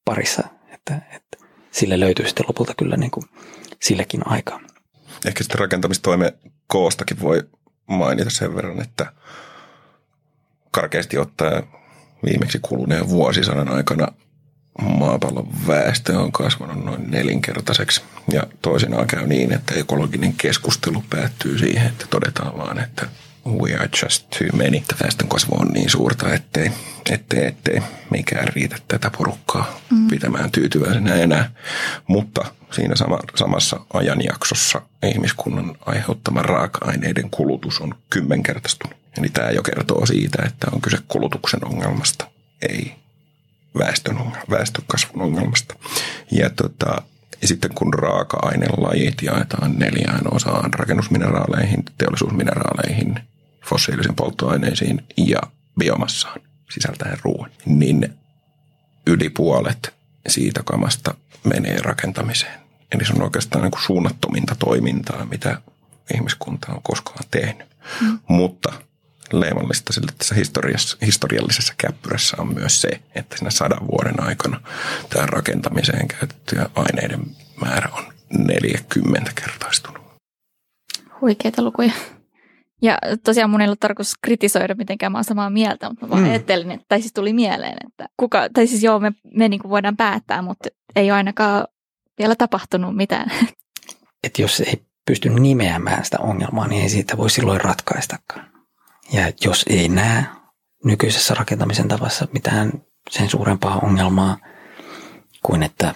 [0.06, 1.38] parissa, että, että
[1.72, 3.26] sille löytyy sitten lopulta kyllä niin kuin
[3.82, 4.60] sillekin aikaa.
[5.26, 6.32] Ehkä sitten rakentamistoimen
[6.68, 7.43] koostakin voi
[7.88, 9.14] mainita sen verran, että
[10.72, 11.64] karkeasti ottaen
[12.26, 14.08] viimeksi kuluneen vuosisadan aikana
[14.82, 18.02] maapallon väestö on kasvanut noin nelinkertaiseksi.
[18.32, 23.08] Ja toisinaan käy niin, että ekologinen keskustelu päättyy siihen, että todetaan vaan, että
[23.48, 24.84] we are just too many.
[25.04, 26.72] Väestön kasvu on niin suurta, ettei,
[27.10, 30.08] ettei, ettei mikään riitä tätä porukkaa mm.
[30.08, 31.52] pitämään tyytyväisenä enää.
[32.08, 38.98] Mutta siinä sama, samassa ajanjaksossa ihmiskunnan aiheuttama raaka-aineiden kulutus on kymmenkertaistunut.
[39.18, 42.28] Eli tämä jo kertoo siitä, että on kyse kulutuksen ongelmasta,
[42.70, 42.96] ei
[43.80, 44.18] väestön,
[44.50, 45.76] väestön kasvun ongelmasta.
[46.32, 47.02] Ja tota,
[47.42, 53.20] ja sitten kun raaka-ainelajit jaetaan neljään osaan rakennusmineraaleihin, teollisuusmineraaleihin,
[53.66, 55.39] fossiilisen polttoaineisiin ja
[55.80, 56.42] biomassaan
[56.74, 58.14] sisältäen ruoan, niin
[59.08, 59.94] yli puolet
[60.28, 62.60] siitä kamasta menee rakentamiseen.
[62.96, 65.62] Eli se on oikeastaan niin kuin suunnattominta toimintaa, mitä
[66.14, 67.68] ihmiskunta on koskaan tehnyt.
[68.02, 68.20] Mm.
[68.28, 68.74] Mutta
[69.39, 70.36] leimallista sille tässä
[71.05, 74.61] historiallisessa käppyrässä on myös se, että siinä sadan vuoden aikana
[75.09, 78.03] tämä rakentamiseen käytettyjä aineiden määrä on
[78.47, 80.01] 40 kertaistunut.
[81.21, 81.91] Huikeita lukuja.
[82.82, 86.23] Ja tosiaan mun ei ollut tarkoitus kritisoida mitenkään, mä oon samaa mieltä, mutta mä vaan
[86.23, 86.29] mm.
[86.29, 89.69] ajattelin, että, tai siis tuli mieleen, että kuka, tai siis joo, me, me niin kuin
[89.69, 91.67] voidaan päättää, mutta ei ole ainakaan
[92.19, 93.32] vielä tapahtunut mitään.
[94.23, 98.51] Että jos ei pysty nimeämään sitä ongelmaa, niin ei siitä voi silloin ratkaistakaan.
[99.14, 100.26] Ja jos ei näe
[100.84, 102.72] nykyisessä rakentamisen tavassa mitään
[103.09, 104.38] sen suurempaa ongelmaa
[105.43, 105.93] kuin että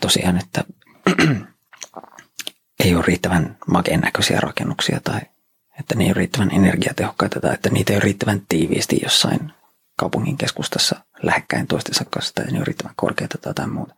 [0.00, 0.64] tosiaan, että
[2.84, 5.20] ei ole riittävän makeen näköisiä rakennuksia tai
[5.80, 9.52] että ne ei ole riittävän energiatehokkaita tai että niitä ei ole riittävän tiiviisti jossain
[9.96, 13.94] kaupungin keskustassa lähekkäin toistensa kanssa tai ne ei ole riittävän korkeita tai jotain muuta,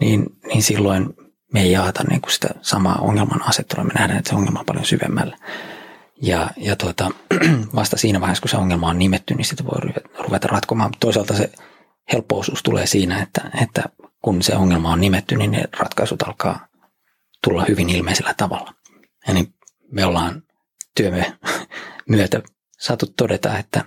[0.00, 1.14] niin, niin silloin
[1.52, 3.84] me ei jaata niin kuin sitä samaa ongelman asettelua.
[3.84, 5.36] Me nähdään, että se ongelma on paljon syvemmällä.
[6.22, 7.10] Ja, ja tuota,
[7.74, 10.92] vasta siinä vaiheessa, kun se ongelma on nimetty, niin sitä voi ruveta ratkomaan.
[11.00, 11.52] Toisaalta se
[12.12, 13.82] helppousuus tulee siinä, että, että
[14.22, 16.66] kun se ongelma on nimetty, niin ne ratkaisut alkaa
[17.44, 18.74] tulla hyvin ilmeisellä tavalla.
[19.28, 19.48] Eli
[19.90, 20.42] me ollaan
[20.94, 21.38] työmme
[22.08, 22.42] myötä
[22.78, 23.84] saatu todeta, että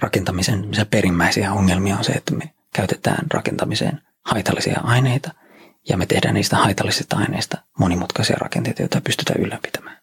[0.00, 5.30] rakentamisen perimmäisiä ongelmia on se, että me käytetään rakentamiseen haitallisia aineita
[5.88, 9.96] ja me tehdään niistä haitallisista aineista monimutkaisia rakenteita, joita pystytään ylläpitämään.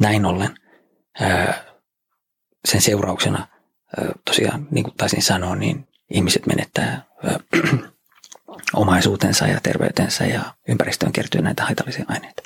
[0.00, 0.54] Näin ollen
[2.64, 3.46] sen seurauksena
[4.24, 7.02] tosiaan, niin kuin taisin sanoa, niin ihmiset menettää
[8.74, 12.42] omaisuutensa ja terveytensä ja ympäristöön kertyy näitä haitallisia aineita.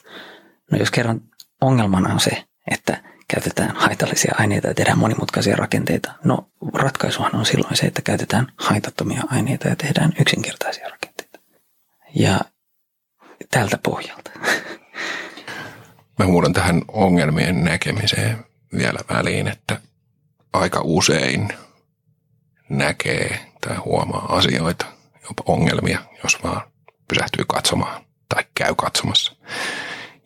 [0.70, 1.20] No jos kerran
[1.60, 7.76] ongelmana on se, että käytetään haitallisia aineita ja tehdään monimutkaisia rakenteita, no ratkaisuhan on silloin
[7.76, 11.38] se, että käytetään haitattomia aineita ja tehdään yksinkertaisia rakenteita.
[12.14, 12.40] Ja
[13.50, 14.30] tältä pohjalta.
[16.20, 18.44] Mä huudan tähän ongelmien näkemiseen
[18.76, 19.80] vielä väliin, että
[20.52, 21.48] aika usein
[22.68, 26.62] näkee tai huomaa asioita, jopa ongelmia, jos vaan
[27.08, 29.36] pysähtyy katsomaan tai käy katsomassa.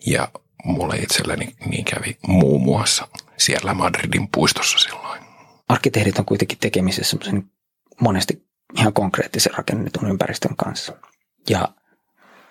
[0.07, 0.29] Ja
[0.65, 5.23] mulle itselleni niin kävi muun muassa siellä Madridin puistossa silloin.
[5.69, 7.17] Arkkitehdit on kuitenkin tekemisessä
[8.01, 8.47] monesti
[8.79, 10.93] ihan konkreettisen rakennetun ympäristön kanssa.
[11.49, 11.69] Ja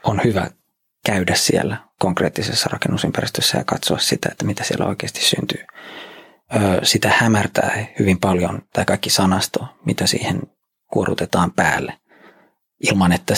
[0.04, 0.52] on hyvä
[1.06, 5.66] käydä siellä konkreettisessa rakennusympäristössä ja katsoa sitä, että mitä siellä oikeasti syntyy.
[6.84, 10.42] Sitä hämärtää hyvin paljon tämä kaikki sanasto, mitä siihen
[10.94, 12.00] kuorutetaan päälle,
[12.80, 13.34] ilman että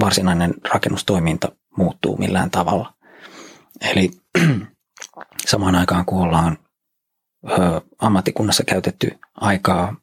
[0.00, 2.94] varsinainen rakennustoiminta muuttuu millään tavalla.
[3.80, 4.10] Eli
[5.50, 6.58] samaan aikaan kun ollaan
[7.98, 9.96] ammattikunnassa käytetty aikaa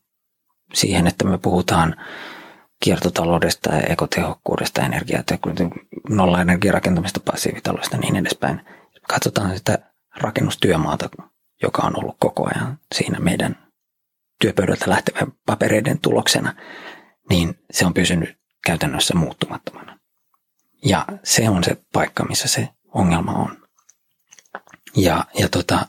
[0.73, 1.95] siihen, että me puhutaan
[2.83, 5.75] kiertotaloudesta ja ekotehokkuudesta, energiatehokkuudesta,
[6.09, 8.61] nolla energiarakentamista, passiivitaloudesta ja niin edespäin.
[9.09, 9.79] Katsotaan sitä
[10.17, 11.09] rakennustyömaata,
[11.61, 13.65] joka on ollut koko ajan siinä meidän
[14.41, 16.53] työpöydältä lähtevän papereiden tuloksena,
[17.29, 19.99] niin se on pysynyt käytännössä muuttumattomana.
[20.85, 23.67] Ja se on se paikka, missä se ongelma on.
[24.95, 25.87] Ja, ja tota,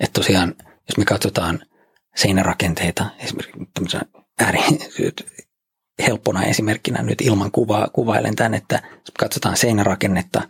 [0.00, 1.60] että tosiaan, jos me katsotaan
[2.16, 3.98] seinärakenteita, esimerkiksi
[4.40, 4.60] ääri,
[5.98, 8.82] helppona esimerkkinä nyt ilman kuvaa kuvailen tämän, että
[9.18, 10.42] katsotaan seinärakennetta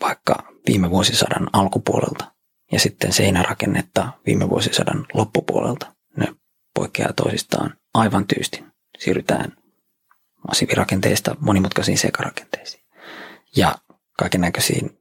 [0.00, 2.32] vaikka viime vuosisadan alkupuolelta
[2.72, 6.26] ja sitten seinärakennetta viime vuosisadan loppupuolelta, ne
[6.74, 8.66] poikkeaa toisistaan aivan tyystin.
[8.98, 9.52] Siirrytään
[10.48, 12.84] massiivirakenteista monimutkaisiin sekarakenteisiin
[13.56, 13.74] ja
[14.18, 14.98] kaiken näköisiin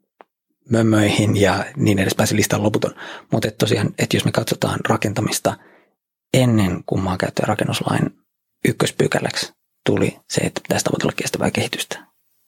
[0.69, 2.95] mömmöihin ja niin edespäin se lista on loputon.
[3.31, 5.57] Mutta et tosiaan, että jos me katsotaan rakentamista
[6.33, 8.24] ennen kuin maankäyttö- ja rakennuslain
[8.67, 9.53] ykköspykäläksi
[9.85, 12.05] tuli se, että pitäisi tavoitella kestävää kehitystä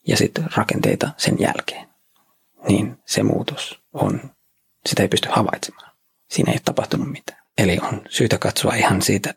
[0.07, 1.87] ja sitten rakenteita sen jälkeen,
[2.67, 4.21] niin se muutos on,
[4.85, 5.91] sitä ei pysty havaitsemaan.
[6.29, 7.43] Siinä ei ole tapahtunut mitään.
[7.57, 9.33] Eli on syytä katsoa ihan siitä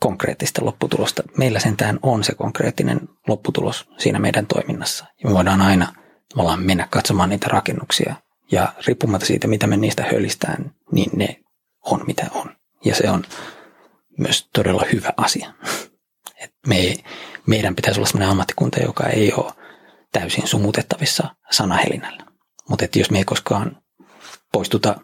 [0.00, 1.22] konkreettista lopputulosta.
[1.36, 5.04] Meillä sentään on se konkreettinen lopputulos siinä meidän toiminnassa.
[5.22, 5.92] Ja me voidaan aina
[6.36, 8.14] ollaan mennä katsomaan niitä rakennuksia.
[8.52, 11.40] Ja riippumatta siitä, mitä me niistä hölistään, niin ne
[11.84, 12.56] on mitä on.
[12.84, 13.24] Ja se on
[14.18, 15.52] myös todella hyvä asia.
[16.68, 17.04] Me ei,
[17.46, 19.52] meidän pitäisi olla sellainen ammattikunta, joka ei ole
[20.12, 22.24] täysin sumutettavissa sanahelinällä.
[22.68, 23.82] Mutta jos me ei koskaan
[24.52, 25.00] poistuta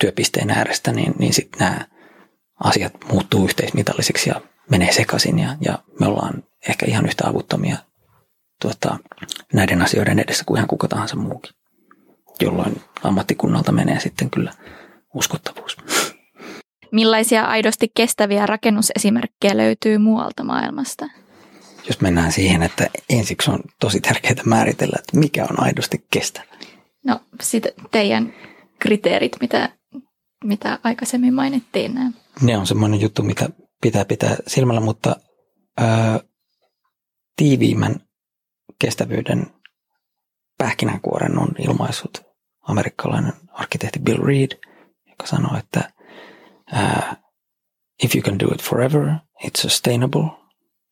[0.00, 1.86] työpisteen äärestä, niin, niin sitten nämä
[2.64, 4.40] asiat muuttuu yhteismitallisiksi ja
[4.70, 7.76] menee sekaisin ja, ja me ollaan ehkä ihan yhtä avuttomia
[8.62, 8.98] tuota,
[9.52, 11.52] näiden asioiden edessä kuin ihan kuka tahansa muukin,
[12.40, 14.52] jolloin ammattikunnalta menee sitten kyllä
[15.14, 15.76] uskottavuus.
[16.92, 21.06] Millaisia aidosti kestäviä rakennusesimerkkejä löytyy muualta maailmasta?
[21.86, 26.46] Jos mennään siihen, että ensiksi on tosi tärkeää määritellä, että mikä on aidosti kestävä.
[27.04, 28.34] No sitten teidän
[28.78, 29.68] kriteerit, mitä,
[30.44, 31.94] mitä aikaisemmin mainittiin.
[31.94, 32.10] Nämä.
[32.42, 33.50] Ne on semmoinen juttu, mitä
[33.82, 35.16] pitää pitää silmällä, mutta
[35.78, 36.20] ää,
[37.36, 37.96] tiiviimmän
[38.78, 39.46] kestävyyden
[40.58, 42.22] pähkinänkuoren on ilmaissut
[42.62, 44.58] amerikkalainen arkkitehti Bill Reed–
[45.18, 45.92] joka sanoo, että
[46.72, 47.16] uh,
[48.02, 49.14] if you can do it forever,
[49.44, 50.24] it's sustainable.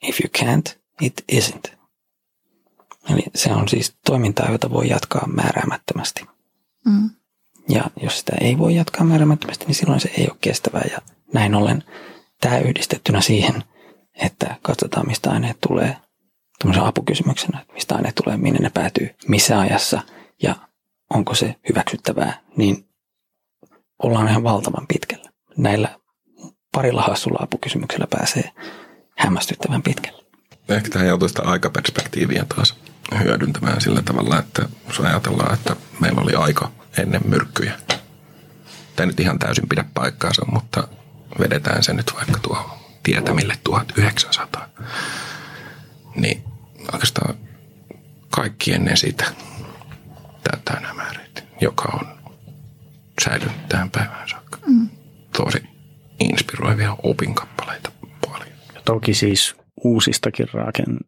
[0.03, 1.77] If you can't, it isn't.
[3.11, 6.27] Eli se on siis toimintaa, jota voi jatkaa määräämättömästi.
[6.85, 7.11] Mm.
[7.69, 10.85] Ja jos sitä ei voi jatkaa määräämättömästi, niin silloin se ei ole kestävää.
[10.91, 10.99] Ja
[11.35, 11.85] näin ollen
[12.41, 13.65] tämä yhdistettynä siihen,
[14.15, 15.97] että katsotaan mistä aineet tulee,
[16.59, 20.03] tämmöisen apukysymyksenä, että mistä aineet tulee, minne ne päätyy, missä ajassa
[20.43, 20.55] ja
[21.15, 22.89] onko se hyväksyttävää, niin
[24.03, 25.26] ollaan ihan valtavan pitkällä.
[25.57, 25.99] Näillä
[26.73, 28.51] parilla hassulla apukysymyksellä pääsee
[29.19, 30.25] hämmästyttävän pitkälle.
[30.69, 32.75] Ehkä tähän joutuu sitä aikaperspektiiviä taas
[33.25, 37.73] hyödyntämään sillä tavalla, että jos ajatellaan, että meillä oli aika ennen myrkkyjä.
[38.97, 40.89] Tämä nyt ihan täysin pidä paikkaansa, mutta
[41.39, 42.71] vedetään se nyt vaikka tuohon
[43.03, 44.69] tietämille 1900.
[46.17, 46.45] Niin
[46.93, 47.35] oikeastaan
[48.31, 49.25] kaikki ennen sitä
[50.43, 52.19] täyttää nämä määrit, joka on
[53.25, 54.59] säilynyt tähän päivään saakka.
[54.67, 54.89] Mm.
[55.37, 55.63] Tosi
[56.21, 57.91] inspiroivia opinkappaleita
[58.27, 58.49] paljon.
[58.75, 60.99] Ja toki siis uusistakin raken,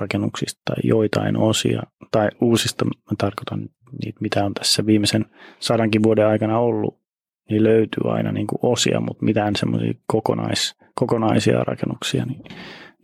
[0.00, 3.68] rakennuksista tai joitain osia, tai uusista, mä tarkoitan
[4.02, 5.26] niitä, mitä on tässä viimeisen
[5.60, 7.02] sadankin vuoden aikana ollut,
[7.50, 12.42] niin löytyy aina niin kuin osia, mutta mitään semmoisia kokonais, kokonaisia rakennuksia, niin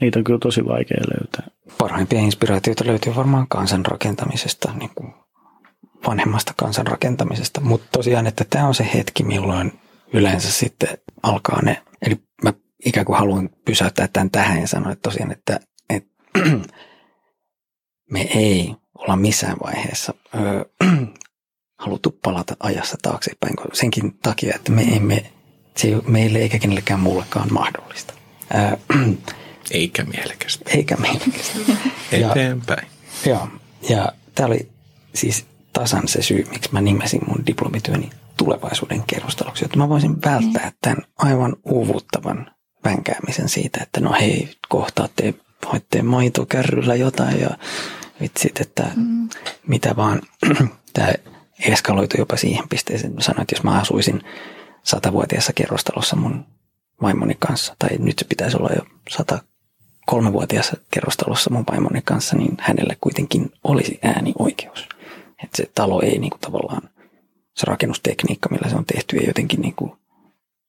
[0.00, 1.46] niitä on kyllä tosi vaikea löytää.
[1.78, 5.14] Parhaimpia inspiraatioita löytyy varmaan kansan rakentamisesta, niin kuin
[6.06, 9.72] vanhemmasta kansan rakentamisesta, mutta tosiaan, että tämä on se hetki, milloin
[10.12, 12.52] yleensä sitten alkaa ne, eli mä
[12.84, 16.10] ikään kuin haluan pysäyttää tämän tähän ja sanoa että tosiaan, että, että
[18.12, 20.64] me ei olla missään vaiheessa öö,
[21.84, 25.32] haluttu palata ajassa taaksepäin senkin takia, että me emme,
[25.76, 28.14] se ei ole meille eikä kenellekään muullekaan mahdollista.
[28.54, 28.98] Öö,
[29.70, 30.70] eikä mielekästä.
[30.70, 31.58] Eikä mielekästä.
[32.12, 32.86] Eteenpäin.
[33.24, 33.48] Ja, joo,
[33.88, 34.68] ja tämä oli
[35.14, 40.70] siis tasan se syy, miksi mä nimesin mun diplomityöni tulevaisuuden kerrostaloksi, jotta mä voisin välttää
[40.70, 40.76] mm.
[40.80, 42.50] tämän aivan uuvuttavan
[42.84, 45.34] vänkäämisen siitä, että no hei, kohta te
[45.72, 47.50] hoitte maitokärryllä jotain ja
[48.20, 49.28] vitsit, että mm.
[49.66, 50.22] mitä vaan.
[50.92, 51.12] Tämä
[51.66, 54.22] eskaloitu jopa siihen pisteeseen, että sanoin, että jos mä asuisin
[54.82, 56.44] satavuotiaassa kerrostalossa mun
[57.02, 58.82] vaimoni kanssa, tai nyt se pitäisi olla jo
[60.12, 64.88] 103-vuotiaassa kerrostalossa mun vaimoni kanssa, niin hänelle kuitenkin olisi äänioikeus.
[65.44, 66.90] Että se talo ei niin kuin tavallaan,
[67.58, 69.92] se rakennustekniikka, millä se on tehty, ei jotenkin niin kuin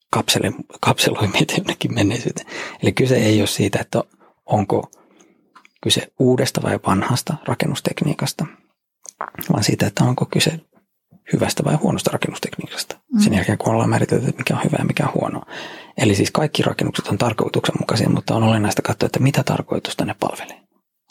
[0.09, 2.47] kapsele, kapseloi meitä jonnekin menneisyyteen.
[2.83, 4.03] Eli kyse ei ole siitä, että
[4.45, 4.91] onko
[5.83, 8.45] kyse uudesta vai vanhasta rakennustekniikasta,
[9.53, 10.59] vaan siitä, että onko kyse
[11.33, 12.99] hyvästä vai huonosta rakennustekniikasta.
[13.13, 13.19] Mm.
[13.19, 15.45] Sen jälkeen, kun ollaan määritelty, että mikä on hyvä ja mikä on huonoa.
[15.97, 20.61] Eli siis kaikki rakennukset on tarkoituksenmukaisia, mutta on olennaista katsoa, että mitä tarkoitusta ne palvelee.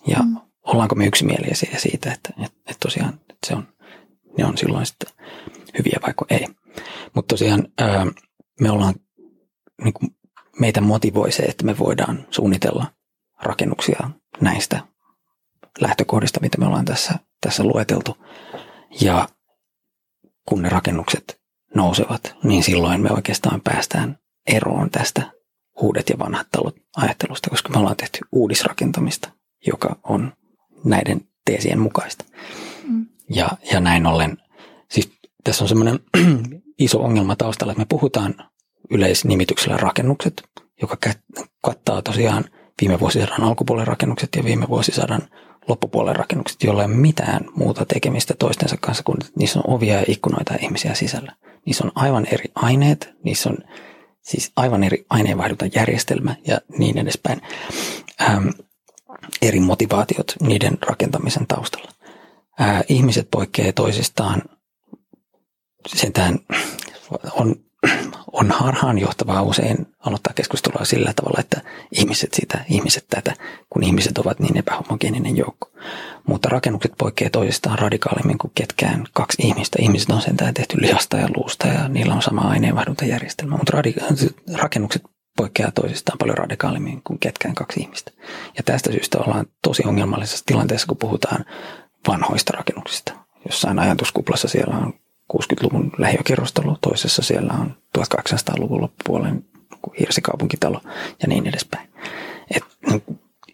[0.06, 0.36] Ja mm.
[0.66, 3.68] ollaanko me yksimielisiä siitä, että, että, että tosiaan että se on,
[4.38, 5.12] ne on silloin sitten
[5.78, 6.46] hyviä vaikka ei.
[7.14, 7.68] Mutta tosiaan
[8.60, 8.94] me ollaan,
[9.84, 10.10] niin kuin
[10.60, 12.86] meitä motivoi se, että me voidaan suunnitella
[13.42, 14.10] rakennuksia
[14.40, 14.80] näistä
[15.80, 18.16] lähtökohdista, mitä me ollaan tässä, tässä lueteltu.
[19.00, 19.28] Ja
[20.48, 21.40] kun ne rakennukset
[21.74, 25.22] nousevat, niin silloin me oikeastaan päästään eroon tästä
[25.80, 29.30] uudet ja vanhat talot ajattelusta, koska me ollaan tehty uudisrakentamista,
[29.66, 30.32] joka on
[30.84, 32.24] näiden teesien mukaista.
[32.88, 33.06] Mm.
[33.30, 34.38] Ja, ja näin ollen,
[35.48, 36.00] tässä on semmoinen
[36.78, 38.34] iso ongelma taustalla, että me puhutaan
[38.90, 40.42] yleisnimityksellä rakennukset,
[40.82, 40.96] joka
[41.62, 42.44] kattaa tosiaan
[42.80, 45.22] viime vuosisadan alkupuolen rakennukset ja viime vuosisadan
[45.68, 50.04] loppupuolen rakennukset, joilla ei ole mitään muuta tekemistä toistensa kanssa kuin niissä on ovia ja
[50.08, 51.32] ikkunoita ja ihmisiä sisällä.
[51.66, 53.56] Niissä on aivan eri aineet, niissä on
[54.22, 55.06] siis aivan eri
[55.74, 57.42] järjestelmä ja niin edespäin.
[58.22, 58.48] Ähm,
[59.42, 61.90] eri motivaatiot niiden rakentamisen taustalla.
[62.60, 64.42] Äh, ihmiset poikkeavat toisistaan.
[65.94, 66.38] Sentään
[67.32, 67.56] on
[68.32, 71.60] on harhaanjohtavaa usein aloittaa keskustelua sillä tavalla, että
[71.92, 73.34] ihmiset sitä, ihmiset tätä,
[73.70, 75.70] kun ihmiset ovat niin epähomogeeninen joukko.
[76.26, 79.78] Mutta rakennukset poikkeavat toisistaan radikaalimmin kuin ketkään kaksi ihmistä.
[79.82, 85.02] Ihmiset on sentään tehty lihasta ja luusta ja niillä on sama aineenvaihduntajärjestelmä, mutta radika- rakennukset
[85.36, 88.10] poikkeaa toisistaan paljon radikaalimmin kuin ketkään kaksi ihmistä.
[88.56, 91.44] Ja tästä syystä ollaan tosi ongelmallisessa tilanteessa, kun puhutaan
[92.08, 93.12] vanhoista rakennuksista.
[93.46, 94.94] Jossain ajatuskuplassa siellä on
[95.32, 99.44] 60-luvun lähiökerrostalo, toisessa siellä on 1800-luvun loppupuolen
[100.00, 100.80] hirsikaupunkitalo
[101.22, 101.88] ja niin edespäin.
[102.56, 103.02] Et, niin,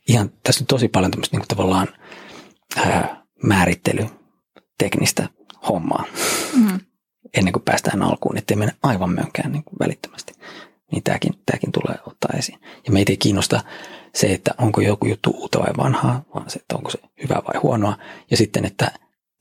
[0.08, 1.88] ihan, tässä on tosi paljon tämmöistä niin tavallaan
[2.76, 4.06] ää, määrittely,
[4.78, 5.28] teknistä
[5.68, 6.04] hommaa
[6.56, 6.80] mm.
[7.36, 10.34] ennen kuin päästään alkuun, ettei mennä aivan mönkään niin kuin välittömästi.
[10.92, 12.58] Niin tämäkin, tämäkin tulee ottaa esiin.
[12.86, 13.60] Ja meitä ei kiinnosta
[14.14, 17.60] se, että onko joku juttu uutta vai vanhaa, vaan se, että onko se hyvää vai
[17.62, 17.98] huonoa.
[18.30, 18.92] Ja sitten, että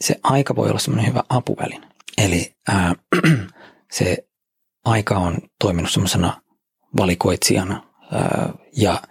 [0.02, 1.88] se aika voi olla semmoinen hyvä apuväline.
[2.18, 2.96] Eli ää,
[3.98, 4.28] se
[4.86, 6.42] aika on toiminut semmoisena
[6.98, 7.84] valikoitsijana
[8.78, 9.02] ja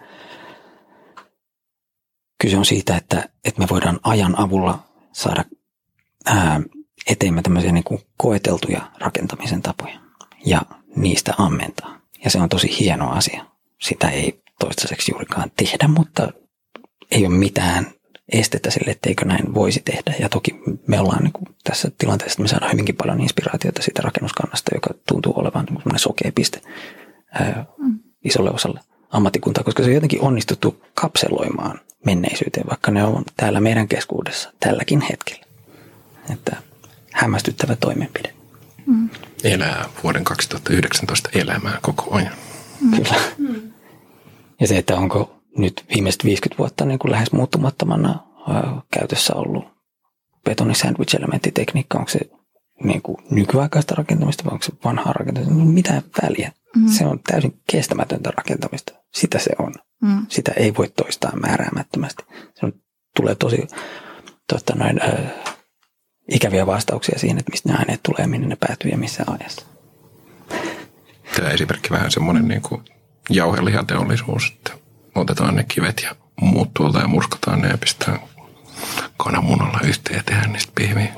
[2.41, 4.79] kyse on siitä, että, että me voidaan ajan avulla
[5.11, 5.45] saada
[6.25, 6.61] ää,
[7.07, 9.99] eteemme tämmöisiä niin kuin koeteltuja rakentamisen tapoja
[10.45, 10.61] ja
[10.95, 11.99] niistä ammentaa.
[12.23, 13.45] Ja se on tosi hieno asia.
[13.81, 16.33] Sitä ei toistaiseksi juurikaan tehdä, mutta
[17.11, 17.91] ei ole mitään
[18.31, 20.13] estettä sille, etteikö näin voisi tehdä.
[20.19, 24.01] Ja toki me ollaan niin kuin tässä tilanteessa, että me saadaan hyvinkin paljon inspiraatiota siitä
[24.01, 26.61] rakennuskannasta, joka tuntuu olevan niin sokea piste
[27.33, 27.99] ää, mm.
[28.23, 33.87] isolle osalle ammattikuntaa, koska se on jotenkin onnistuttu kapseloimaan menneisyyteen, vaikka ne on täällä meidän
[33.87, 35.45] keskuudessa tälläkin hetkellä.
[36.33, 36.57] Että
[37.11, 38.33] hämmästyttävä toimenpide.
[38.85, 39.09] Mm.
[39.43, 42.33] Elää vuoden 2019 elämää koko ajan.
[42.81, 42.91] Mm.
[42.91, 43.15] Kyllä.
[43.37, 43.71] Mm.
[44.59, 48.19] Ja se, että onko nyt viimeiset 50 vuotta niin kuin lähes muuttumattomana
[48.91, 49.65] käytössä ollut
[50.45, 52.19] betoni sandwich elementtitekniikka, onko se
[52.83, 56.51] niin kuin nykyaikaista rakentamista vai onko se vanhaa rakentamista, no mitään väliä.
[56.75, 56.87] Mm.
[56.87, 58.93] Se on täysin kestämätöntä rakentamista.
[59.13, 59.73] Sitä se on.
[60.01, 60.25] Mm.
[60.29, 62.23] Sitä ei voi toistaa määräämättömästi.
[62.55, 62.73] Se on,
[63.15, 63.67] tulee tosi
[64.47, 65.31] totta, noin, äh,
[66.31, 69.65] ikäviä vastauksia siihen, että mistä ne aineet tulee, minne ne päätyy ja missä ajassa.
[71.35, 72.81] Tämä esimerkki vähän semmoinen niin kuin
[73.29, 74.82] jauhelihateollisuus, että
[75.15, 78.19] otetaan ne kivet ja muut tuolta ja murskataan ne ja pistetään
[79.17, 81.13] kananmunalla yhteen ja tehdään niistä pihviä.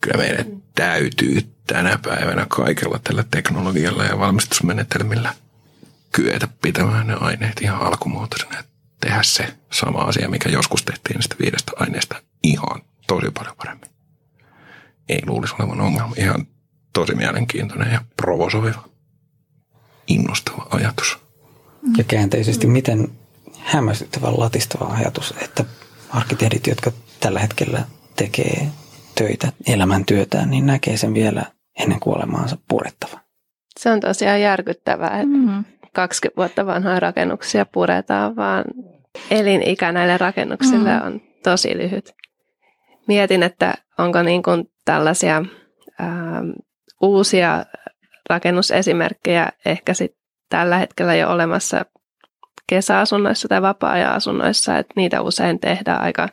[0.00, 5.34] Kyllä meidän täytyy tänä päivänä kaikella tällä teknologialla ja valmistusmenetelmillä
[6.12, 8.64] kyetä pitämään ne aineet ihan alkumuotoisena
[9.00, 13.90] tehdä se sama asia, mikä joskus tehtiin niistä viidestä aineesta ihan tosi paljon paremmin.
[15.08, 16.14] Ei luulisi olevan ongelma.
[16.16, 16.46] Ihan
[16.92, 18.88] tosi mielenkiintoinen ja provosoiva,
[20.06, 21.18] innostava ajatus.
[21.98, 23.08] Ja käänteisesti, miten
[23.58, 25.64] hämmästyttävä latistava ajatus, että
[26.10, 27.82] arkkitehdit, jotka tällä hetkellä
[28.16, 28.66] tekee
[29.14, 31.42] töitä, elämäntyötään, niin näkee sen vielä
[31.78, 33.20] ennen kuolemaansa purettava.
[33.80, 35.64] Se on tosiaan järkyttävää, että mm-hmm.
[35.92, 38.64] 20 vuotta vanhoja rakennuksia puretaan, vaan
[39.30, 41.06] elinikä näille rakennuksille mm-hmm.
[41.06, 42.12] on tosi lyhyt.
[43.08, 45.44] Mietin, että onko niin kuin tällaisia
[45.98, 46.42] ää,
[47.02, 47.64] uusia
[48.30, 50.16] rakennusesimerkkejä ehkä sit
[50.48, 51.86] tällä hetkellä jo olemassa
[52.68, 56.28] kesäasunnoissa tai vapaa-ajan asunnoissa, että niitä usein tehdään aika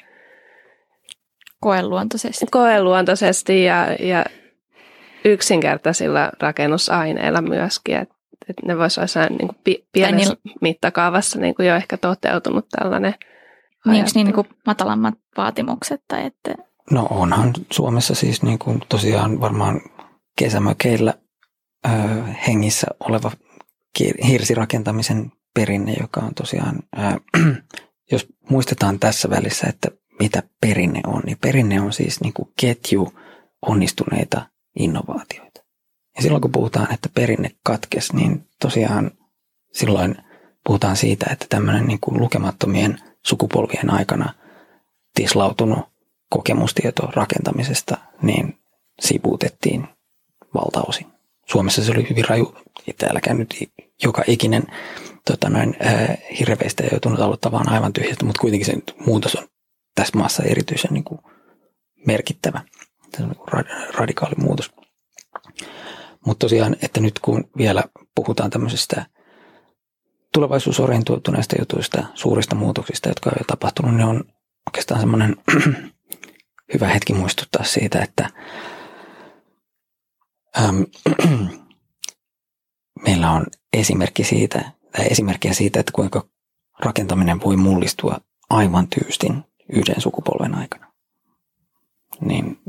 [1.62, 2.46] koeluontoisesti.
[2.52, 4.26] Koeluontoisesti ja, ja
[5.26, 8.16] yksinkertaisilla rakennusaineilla myöskin, että
[8.50, 13.14] et ne voisi olla niin kuin pienessä niin, mittakaavassa niin kuin jo ehkä toteutunut tällainen
[13.86, 16.02] niin, onko niin, niin kuin matalammat vaatimukset?
[16.08, 16.56] Tai että...
[16.92, 19.82] No onhan Suomessa siis niin kuin tosiaan varmaan
[20.38, 21.14] kesämökeillä
[21.86, 21.90] ö,
[22.48, 23.32] hengissä oleva
[24.28, 27.18] hirsirakentamisen perinne, joka on tosiaan, ää,
[28.12, 29.88] jos muistetaan tässä välissä, että
[30.20, 33.14] mitä perinne on, niin perinne on siis niin kuin ketju
[33.62, 35.64] onnistuneita innovaatioita.
[36.16, 39.12] Ja silloin kun puhutaan, että perinne katkes, niin tosiaan
[39.74, 40.16] silloin
[40.66, 44.34] puhutaan siitä, että tämmöinen niin kuin lukemattomien sukupolvien aikana
[45.16, 45.86] tislautunut
[46.30, 48.60] kokemustieto rakentamisesta, niin
[49.00, 49.88] sivuutettiin
[50.54, 51.13] valtaosin.
[51.46, 52.56] Suomessa se oli hyvin raju,
[52.98, 53.56] täälläkään nyt
[54.04, 54.64] joka ikinen
[55.26, 59.48] tota noin, äh, hirveistä joutunut aloittamaan aivan tyhjästä, mutta kuitenkin se muutos on
[59.96, 61.20] tässä maassa erityisen niin kuin
[62.08, 62.62] merkittävä.
[63.18, 64.72] Se on niin radikaali muutos.
[66.26, 67.84] Mutta tosiaan, että nyt kun vielä
[68.16, 69.06] puhutaan tämmöisestä
[70.34, 74.24] tulevaisuusorientoituneista jutuista, suurista muutoksista, jotka on jo tapahtunut, niin on
[74.70, 75.36] oikeastaan semmoinen
[76.74, 78.30] hyvä hetki muistuttaa siitä, että
[80.58, 80.86] äm,
[83.06, 86.28] meillä on esimerkki siitä, tai esimerkkiä siitä, että kuinka
[86.80, 90.94] rakentaminen voi mullistua aivan tyystin yhden sukupolven aikana.
[92.22, 92.60] Niin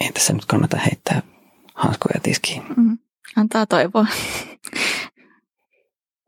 [0.00, 1.22] ei tässä nyt kannata heittää
[1.74, 2.62] hanskoja tiskiin.
[2.76, 2.98] Mm,
[3.36, 4.06] antaa toivoa.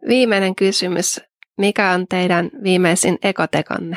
[0.09, 1.20] Viimeinen kysymys.
[1.59, 3.97] Mikä on teidän viimeisin ekotekanne?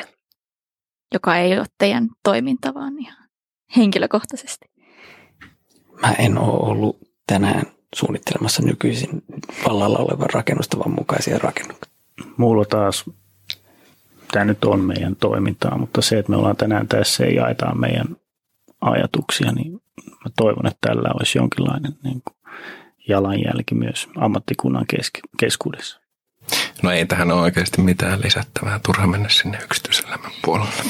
[1.14, 3.28] Joka ei ole teidän toiminta, vaan ihan
[3.76, 4.75] henkilökohtaisesti.
[6.02, 7.62] Mä en ole ollut tänään
[7.94, 9.22] suunnittelemassa nykyisin
[9.68, 11.92] vallalla olevan rakennustavan mukaisia rakennuksia.
[12.36, 13.04] Mulla taas,
[14.32, 18.16] tämä nyt on meidän toimintaa, mutta se, että me ollaan tänään tässä ja jaetaan meidän
[18.80, 19.72] ajatuksia, niin
[20.06, 22.36] mä toivon, että tällä olisi jonkinlainen niin kuin
[23.08, 26.00] jalanjälki myös ammattikunnan kesk- keskuudessa.
[26.82, 30.82] No ei tähän ole oikeasti mitään lisättävää, turha mennä sinne yksityiselämän puolelle.